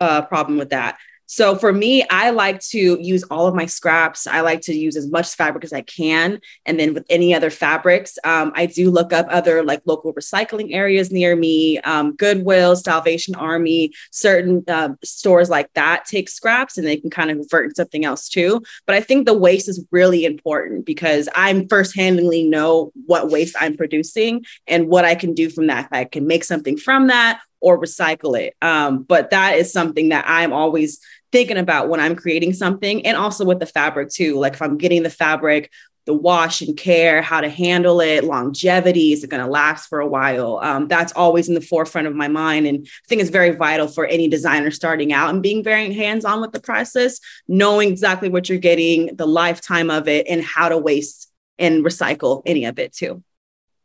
uh, 0.00 0.22
problem 0.22 0.58
with 0.58 0.70
that. 0.70 0.98
So 1.26 1.56
for 1.56 1.72
me, 1.72 2.04
I 2.10 2.30
like 2.30 2.60
to 2.70 2.98
use 3.00 3.24
all 3.24 3.46
of 3.46 3.54
my 3.54 3.66
scraps. 3.66 4.26
I 4.26 4.40
like 4.40 4.60
to 4.62 4.74
use 4.74 4.96
as 4.96 5.10
much 5.10 5.34
fabric 5.34 5.64
as 5.64 5.72
I 5.72 5.80
can. 5.82 6.40
And 6.66 6.78
then 6.78 6.94
with 6.94 7.04
any 7.08 7.34
other 7.34 7.50
fabrics, 7.50 8.18
um, 8.24 8.52
I 8.54 8.66
do 8.66 8.90
look 8.90 9.12
up 9.12 9.26
other 9.30 9.62
like 9.62 9.82
local 9.86 10.12
recycling 10.12 10.74
areas 10.74 11.10
near 11.10 11.34
me, 11.34 11.78
um, 11.80 12.14
Goodwill, 12.16 12.76
Salvation 12.76 13.34
Army, 13.34 13.92
certain 14.10 14.62
uh, 14.68 14.90
stores 15.02 15.48
like 15.48 15.72
that 15.74 16.04
take 16.04 16.28
scraps 16.28 16.76
and 16.76 16.86
they 16.86 16.96
can 16.96 17.10
kind 17.10 17.30
of 17.30 17.38
convert 17.38 17.64
into 17.64 17.76
something 17.76 18.04
else 18.04 18.28
too. 18.28 18.62
But 18.86 18.96
I 18.96 19.00
think 19.00 19.26
the 19.26 19.34
waste 19.36 19.68
is 19.68 19.84
really 19.90 20.24
important 20.24 20.84
because 20.84 21.28
I'm 21.34 21.68
first-handedly 21.68 22.44
know 22.44 22.92
what 23.06 23.30
waste 23.30 23.56
I'm 23.58 23.76
producing 23.76 24.44
and 24.66 24.88
what 24.88 25.04
I 25.04 25.14
can 25.14 25.34
do 25.34 25.50
from 25.50 25.68
that. 25.68 25.86
If 25.86 25.92
I 25.92 26.04
can 26.04 26.26
make 26.26 26.44
something 26.44 26.76
from 26.76 27.08
that 27.08 27.40
or 27.60 27.80
recycle 27.80 28.38
it. 28.38 28.54
Um, 28.62 29.02
but 29.02 29.30
that 29.30 29.56
is 29.56 29.72
something 29.72 30.10
that 30.10 30.24
I'm 30.26 30.52
always 30.52 31.00
thinking 31.32 31.56
about 31.56 31.88
when 31.88 32.00
I'm 32.00 32.14
creating 32.14 32.52
something 32.52 33.04
and 33.06 33.16
also 33.16 33.44
with 33.44 33.58
the 33.58 33.66
fabric 33.66 34.10
too. 34.10 34.38
Like 34.38 34.54
if 34.54 34.62
I'm 34.62 34.78
getting 34.78 35.02
the 35.02 35.10
fabric, 35.10 35.70
the 36.06 36.14
wash 36.14 36.60
and 36.60 36.76
care, 36.76 37.22
how 37.22 37.40
to 37.40 37.48
handle 37.48 38.00
it, 38.00 38.24
longevity, 38.24 39.12
is 39.12 39.24
it 39.24 39.30
going 39.30 39.42
to 39.42 39.50
last 39.50 39.88
for 39.88 40.00
a 40.00 40.06
while? 40.06 40.60
Um, 40.62 40.86
that's 40.86 41.12
always 41.14 41.48
in 41.48 41.54
the 41.54 41.60
forefront 41.60 42.06
of 42.06 42.14
my 42.14 42.28
mind. 42.28 42.66
And 42.66 42.86
I 42.86 43.08
think 43.08 43.20
it's 43.20 43.30
very 43.30 43.50
vital 43.50 43.88
for 43.88 44.06
any 44.06 44.28
designer 44.28 44.70
starting 44.70 45.12
out 45.12 45.30
and 45.30 45.42
being 45.42 45.64
very 45.64 45.92
hands 45.94 46.24
on 46.24 46.40
with 46.40 46.52
the 46.52 46.60
process, 46.60 47.20
knowing 47.48 47.90
exactly 47.90 48.28
what 48.28 48.48
you're 48.48 48.58
getting, 48.58 49.16
the 49.16 49.26
lifetime 49.26 49.90
of 49.90 50.08
it, 50.08 50.26
and 50.28 50.42
how 50.42 50.68
to 50.68 50.78
waste 50.78 51.30
and 51.58 51.84
recycle 51.84 52.42
any 52.44 52.66
of 52.66 52.78
it 52.78 52.92
too. 52.92 53.22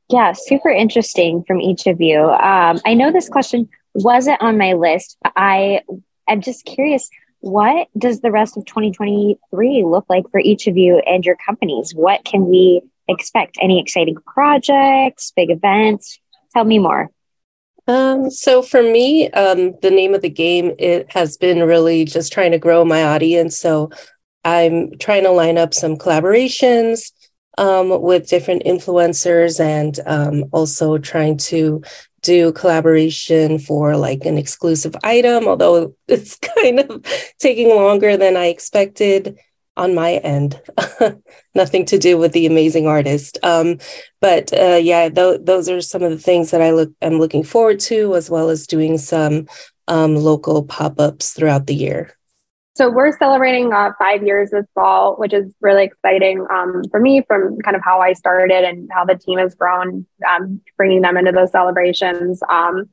Yeah, 0.10 0.34
super 0.34 0.70
interesting 0.70 1.44
from 1.46 1.62
each 1.62 1.86
of 1.86 2.02
you. 2.02 2.20
Um, 2.20 2.80
I 2.86 2.96
know 2.96 3.12
this 3.12 3.30
question 3.30 3.70
wasn't 3.94 4.42
on 4.42 4.58
my 4.58 4.74
list. 4.74 5.18
But 5.24 5.34
I 5.36 5.82
am 6.28 6.42
just 6.42 6.66
curious 6.66 7.10
what 7.42 7.88
does 7.98 8.22
the 8.22 8.32
rest 8.32 8.58
of 8.58 8.66
2023 8.66 9.84
look 9.86 10.06
like 10.10 10.30
for 10.32 10.40
each 10.40 10.68
of 10.68 10.78
you 10.78 10.98
and 11.06 11.26
your 11.26 11.38
companies? 11.46 11.94
What 11.96 12.26
can 12.26 12.48
we 12.48 12.82
expect? 13.08 13.58
Any 13.62 13.80
exciting 13.80 14.16
projects, 14.16 15.32
big 15.36 15.50
events? 15.50 16.20
Tell 16.54 16.66
me 16.66 16.80
more. 16.80 17.10
Um, 17.88 18.30
so 18.30 18.62
for 18.62 18.84
me, 18.84 19.32
um, 19.32 19.74
the 19.82 19.90
name 19.90 20.14
of 20.14 20.22
the 20.22 20.30
game 20.30 20.74
it 20.78 21.12
has 21.12 21.38
been 21.38 21.64
really 21.64 22.06
just 22.06 22.32
trying 22.32 22.52
to 22.52 22.60
grow 22.60 22.86
my 22.86 23.04
audience. 23.04 23.58
So 23.58 23.90
I'm 24.44 24.98
trying 25.00 25.24
to 25.24 25.32
line 25.32 25.58
up 25.58 25.74
some 25.74 25.98
collaborations 25.98 27.12
um, 27.60 28.02
with 28.02 28.30
different 28.30 28.64
influencers 28.64 29.60
and 29.60 30.00
um, 30.06 30.46
also 30.54 30.98
trying 30.98 31.38
to 31.38 31.84
do 32.22 32.54
collaboration 32.54 33.60
for 33.60 33.98
like 33.98 34.26
an 34.26 34.38
exclusive 34.38 34.96
item, 35.04 35.46
although 35.46 35.94
it's 36.08 36.38
kind 36.38 36.80
of 36.80 37.06
taking 37.38 37.70
longer 37.70 38.16
than 38.16 38.38
I 38.38 38.46
expected 38.46 39.38
on 39.76 39.94
my 39.94 40.14
end. 40.14 40.60
Nothing 41.56 41.86
to 41.86 41.98
do 41.98 42.18
with 42.18 42.32
the 42.32 42.46
amazing 42.46 42.88
artist. 42.88 43.38
Um, 43.44 43.78
but 44.22 44.54
uh, 44.54 44.80
yeah, 44.82 45.10
th- 45.10 45.42
those 45.44 45.68
are 45.70 45.82
some 45.82 46.02
of 46.04 46.12
the 46.12 46.18
things 46.18 46.52
that 46.52 46.62
I 46.62 46.72
look 46.72 46.92
I'm 47.02 47.20
looking 47.20 47.44
forward 47.44 47.80
to, 47.82 48.16
as 48.16 48.30
well 48.30 48.50
as 48.50 48.68
doing 48.68 48.98
some 48.98 49.48
um, 49.88 50.16
local 50.16 50.64
pop 50.64 51.00
ups 51.00 51.32
throughout 51.32 51.68
the 51.68 51.76
year. 51.76 52.18
So 52.80 52.90
we're 52.90 53.12
celebrating 53.12 53.74
uh, 53.74 53.92
five 54.00 54.24
years 54.24 54.52
this 54.52 54.66
fall, 54.74 55.18
which 55.18 55.34
is 55.34 55.54
really 55.60 55.84
exciting 55.84 56.48
um, 56.50 56.82
for 56.90 57.02
me 57.02 57.22
from 57.28 57.60
kind 57.60 57.76
of 57.76 57.82
how 57.84 58.00
I 58.00 58.14
started 58.14 58.64
and 58.64 58.90
how 58.90 59.04
the 59.04 59.16
team 59.16 59.38
has 59.38 59.54
grown, 59.54 60.06
um, 60.26 60.62
bringing 60.78 61.02
them 61.02 61.18
into 61.18 61.34
those 61.34 61.52
celebrations. 61.52 62.42
Um, 62.48 62.90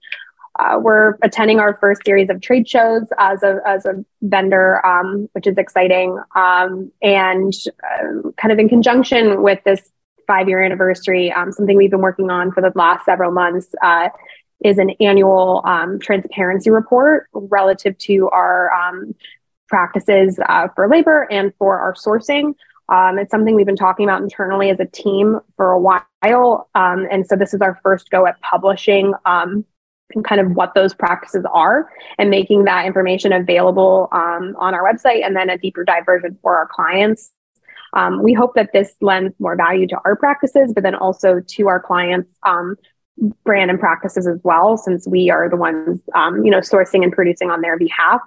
uh, 0.59 0.81
we're 0.83 1.17
attending 1.23 1.61
our 1.61 1.79
first 1.79 2.01
series 2.05 2.29
of 2.31 2.41
trade 2.41 2.69
shows 2.69 3.05
as 3.21 3.45
a, 3.45 3.61
as 3.65 3.87
a 3.87 4.05
vendor, 4.23 4.85
um, 4.85 5.29
which 5.35 5.47
is 5.47 5.57
exciting. 5.57 6.19
Um, 6.35 6.91
and 7.01 7.53
uh, 7.85 8.31
kind 8.39 8.51
of 8.51 8.59
in 8.59 8.69
conjunction 8.69 9.41
with 9.41 9.63
this 9.63 9.89
five 10.27 10.49
year 10.49 10.65
anniversary, 10.65 11.31
um, 11.31 11.53
something 11.53 11.77
we've 11.77 11.93
been 11.93 12.01
working 12.01 12.29
on 12.29 12.51
for 12.51 12.61
the 12.61 12.73
last 12.75 13.05
several 13.05 13.31
months 13.31 13.69
uh, 13.85 14.09
is 14.65 14.79
an 14.79 14.91
annual 14.99 15.63
transparency 16.01 16.71
report 16.71 17.29
relative 17.33 17.97
to 17.99 18.29
our 18.31 18.73
practices 19.69 20.39
uh, 20.49 20.69
for 20.75 20.89
labor 20.89 21.27
and 21.31 21.53
for 21.59 21.79
our 21.79 21.95
sourcing. 21.95 22.55
Um, 22.89 23.19
it's 23.19 23.31
something 23.31 23.55
we've 23.55 23.67
been 23.67 23.77
talking 23.77 24.07
about 24.07 24.23
internally 24.23 24.71
as 24.71 24.79
a 24.79 24.87
team 24.87 25.41
for 25.57 25.73
a 25.73 25.81
while. 25.81 26.69
Um, 26.75 27.07
and 27.11 27.27
so 27.27 27.35
this 27.37 27.53
is 27.53 27.61
our 27.61 27.81
first 27.83 28.11
go 28.11 28.27
at 28.27 28.41
publishing 28.41 29.13
um, 29.25 29.65
kind 30.25 30.41
of 30.41 30.53
what 30.53 30.75
those 30.75 30.95
practices 30.95 31.45
are 31.53 31.91
and 32.19 32.31
making 32.31 32.65
that 32.65 32.87
information 32.87 33.33
available 33.33 34.09
um, 34.13 34.55
on 34.59 34.73
our 34.73 34.85
website 34.85 35.25
and 35.25 35.35
then 35.35 35.51
a 35.51 35.59
deeper 35.59 35.85
dive 35.85 36.07
version 36.07 36.39
for 36.43 36.57
our 36.57 36.69
clients. 36.69 37.33
Um, 37.93 38.23
we 38.23 38.33
hope 38.35 38.55
that 38.55 38.71
this 38.73 38.95
lends 39.01 39.35
more 39.41 39.57
value 39.57 39.87
to 39.89 39.99
our 40.05 40.17
practices, 40.17 40.73
but 40.73 40.83
then 40.83 40.95
also 40.95 41.41
to 41.41 41.69
our 41.69 41.81
clients' 41.81 42.33
um, 42.45 42.77
brand 43.45 43.71
and 43.71 43.81
practices 43.81 44.27
as 44.27 44.39
well, 44.45 44.77
since 44.77 45.09
we 45.09 45.31
are 45.31 45.49
the 45.49 45.57
ones, 45.57 46.03
you 46.15 46.51
know, 46.51 46.59
sourcing 46.59 47.03
and 47.03 47.13
producing 47.13 47.51
on 47.51 47.63
their 47.63 47.79
behalf. 47.79 48.21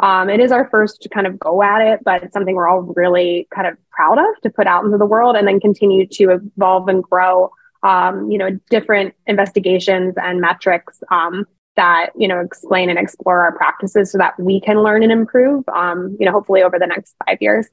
Um, 0.00 0.28
it 0.28 0.40
is 0.40 0.52
our 0.52 0.68
first 0.68 1.06
kind 1.12 1.26
of 1.26 1.38
go 1.38 1.62
at 1.62 1.80
it, 1.80 2.00
but 2.04 2.22
it's 2.22 2.32
something 2.32 2.54
we're 2.54 2.68
all 2.68 2.82
really 2.82 3.48
kind 3.54 3.66
of 3.66 3.76
proud 3.90 4.18
of 4.18 4.40
to 4.42 4.50
put 4.50 4.66
out 4.66 4.84
into 4.84 4.98
the 4.98 5.06
world 5.06 5.36
and 5.36 5.48
then 5.48 5.60
continue 5.60 6.06
to 6.06 6.30
evolve 6.32 6.88
and 6.88 7.02
grow, 7.02 7.50
um, 7.82 8.30
you 8.30 8.38
know, 8.38 8.50
different 8.70 9.14
investigations 9.26 10.14
and 10.16 10.40
metrics 10.40 11.02
um, 11.10 11.46
that, 11.76 12.10
you 12.16 12.28
know, 12.28 12.40
explain 12.40 12.90
and 12.90 12.98
explore 12.98 13.42
our 13.42 13.56
practices 13.56 14.12
so 14.12 14.18
that 14.18 14.38
we 14.38 14.60
can 14.60 14.82
learn 14.82 15.02
and 15.02 15.12
improve, 15.12 15.66
um, 15.68 16.16
you 16.20 16.26
know, 16.26 16.32
hopefully 16.32 16.62
over 16.62 16.78
the 16.78 16.86
next 16.86 17.14
five 17.26 17.38
years. 17.40 17.66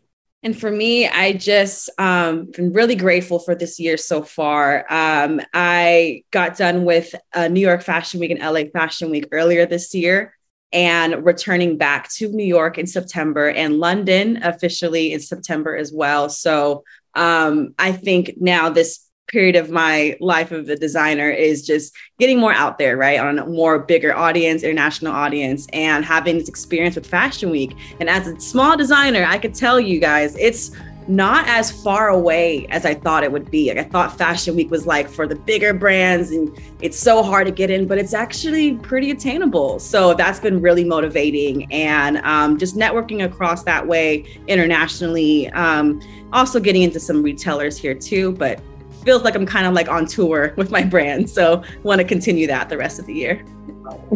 And 0.44 0.58
for 0.60 0.70
me, 0.70 1.08
I 1.08 1.32
just 1.32 1.90
um, 1.98 2.52
been 2.52 2.74
really 2.74 2.98
grateful 2.98 3.40
for 3.40 3.56
this 3.56 3.80
year 3.80 3.96
so 3.96 4.24
far. 4.24 4.86
Um, 4.90 5.40
I 5.54 6.24
got 6.32 6.58
done 6.58 6.84
with 6.84 7.16
uh, 7.34 7.48
New 7.48 7.62
York 7.62 7.82
Fashion 7.82 8.20
Week 8.20 8.32
and 8.32 8.42
LA 8.42 8.70
Fashion 8.72 9.10
Week 9.10 9.26
earlier 9.32 9.66
this 9.66 9.96
year 9.96 10.34
and 10.74 11.24
returning 11.24 11.78
back 11.78 12.10
to 12.10 12.28
New 12.30 12.46
York 12.46 12.78
in 12.78 12.88
September 12.88 13.50
and 13.50 13.80
London 13.80 14.42
officially 14.44 15.14
in 15.14 15.20
September 15.20 15.76
as 15.76 15.94
well. 15.94 16.28
So 16.30 16.84
um, 17.14 17.76
I 17.78 17.92
think 17.92 18.34
now 18.38 18.70
this 18.70 19.08
period 19.28 19.56
of 19.56 19.70
my 19.70 20.18
life 20.20 20.52
of 20.52 20.68
a 20.70 20.76
designer 20.76 21.30
is 21.30 21.66
just 21.66 21.94
getting 22.20 22.40
more 22.40 22.54
out 22.54 22.78
there, 22.78 22.98
right? 22.98 23.20
On 23.20 23.40
a 23.40 23.46
more 23.46 23.80
bigger 23.80 24.16
audience, 24.16 24.64
international 24.64 25.14
audience, 25.14 25.68
and 25.74 26.04
having 26.04 26.38
this 26.38 26.50
experience 26.50 26.96
with 26.96 27.08
Fashion 27.08 27.50
Week. 27.50 27.76
And 28.00 28.10
as 28.10 28.28
a 28.28 28.40
small 28.40 28.76
designer, 28.76 29.24
I 29.24 29.38
could 29.38 29.56
tell 29.56 29.80
you 29.80 30.00
guys, 30.00 30.36
it's 30.38 30.72
not 31.08 31.48
as 31.48 31.72
far 31.72 32.10
away 32.10 32.66
as 32.70 32.86
I 32.86 32.94
thought 32.94 33.24
it 33.24 33.32
would 33.32 33.50
be. 33.50 33.70
Like 33.70 33.86
I 33.86 33.90
thought 33.90 34.18
Fashion 34.18 34.56
Week 34.56 34.70
was 34.72 34.86
like 34.86 35.10
for 35.10 35.28
the 35.28 35.36
bigger 35.36 35.74
brands 35.74 36.32
and 36.32 36.58
it's 36.82 36.98
so 36.98 37.24
hard 37.24 37.46
to 37.48 37.52
get 37.52 37.70
in, 37.70 37.88
but 37.88 37.98
it's 37.98 38.14
actually 38.14 38.76
pretty 38.76 39.12
attainable. 39.12 39.80
So 39.80 40.14
that's 40.14 40.40
been 40.40 40.62
really 40.62 40.84
motivating 40.84 41.72
and 41.72 42.18
um, 42.20 42.58
just 42.58 42.76
networking 42.76 43.26
across 43.26 43.64
that 43.64 43.86
way 43.86 44.26
internationally. 44.48 45.50
Um, 45.52 46.02
also 46.32 46.60
getting 46.60 46.82
into 46.82 47.00
some 47.00 47.22
retailers 47.24 47.78
here 47.78 47.94
too, 47.94 48.32
but 48.34 48.60
feels 49.04 49.24
like 49.24 49.36
I'm 49.36 49.46
kind 49.46 49.68
of 49.68 49.74
like 49.74 49.90
on 49.90 50.06
tour 50.06 50.54
with 50.58 50.72
my 50.72 50.84
brand. 50.84 51.30
So 51.30 51.64
want 51.84 52.00
to 52.00 52.06
continue 52.06 52.48
that 52.48 52.70
the 52.70 52.78
rest 52.78 53.00
of 53.00 53.06
the 53.06 53.14
year. 53.14 53.46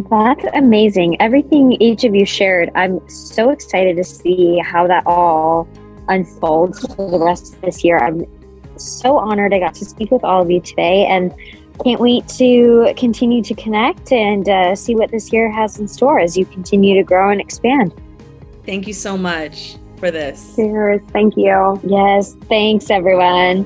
That's 0.10 0.46
amazing. 0.54 1.22
Everything 1.22 1.74
each 1.74 2.04
of 2.04 2.16
you 2.16 2.26
shared, 2.26 2.72
I'm 2.76 3.08
so 3.10 3.50
excited 3.50 3.98
to 3.98 4.04
see 4.04 4.60
how 4.60 4.88
that 4.88 5.04
all 5.06 5.68
unfolds 6.10 6.82
for 6.96 7.10
the 7.12 7.20
rest 7.20 7.56
of 7.56 7.62
this 7.62 7.84
year. 7.84 7.98
I'm 7.98 8.26
so 8.78 9.18
honored 9.18 9.54
I 9.54 9.60
got 9.60 9.76
to 9.76 9.86
speak 9.86 10.12
with 10.12 10.24
all 10.24 10.42
of 10.42 10.52
you 10.52 10.62
today 10.62 11.06
and 11.06 11.34
can't 11.84 12.00
wait 12.00 12.28
to 12.28 12.94
continue 12.98 13.44
to 13.44 13.54
connect 13.54 14.12
and 14.12 14.50
uh, 14.50 14.76
see 14.76 14.96
what 14.96 15.12
this 15.12 15.32
year 15.32 15.52
has 15.52 15.80
in 15.80 15.88
store 15.88 16.20
as 16.20 16.36
you 16.38 16.46
continue 16.46 16.96
to 16.96 17.04
grow 17.04 17.30
and 17.30 17.40
expand. 17.40 17.94
Thank 18.66 18.88
you 18.88 18.94
so 18.94 19.18
much 19.18 19.78
for 19.98 20.12
this. 20.12 20.56
Cheers. 20.56 21.02
Thank 21.12 21.38
you. 21.38 21.80
Yes. 21.84 22.34
Thanks, 22.48 22.90
everyone. 22.90 23.66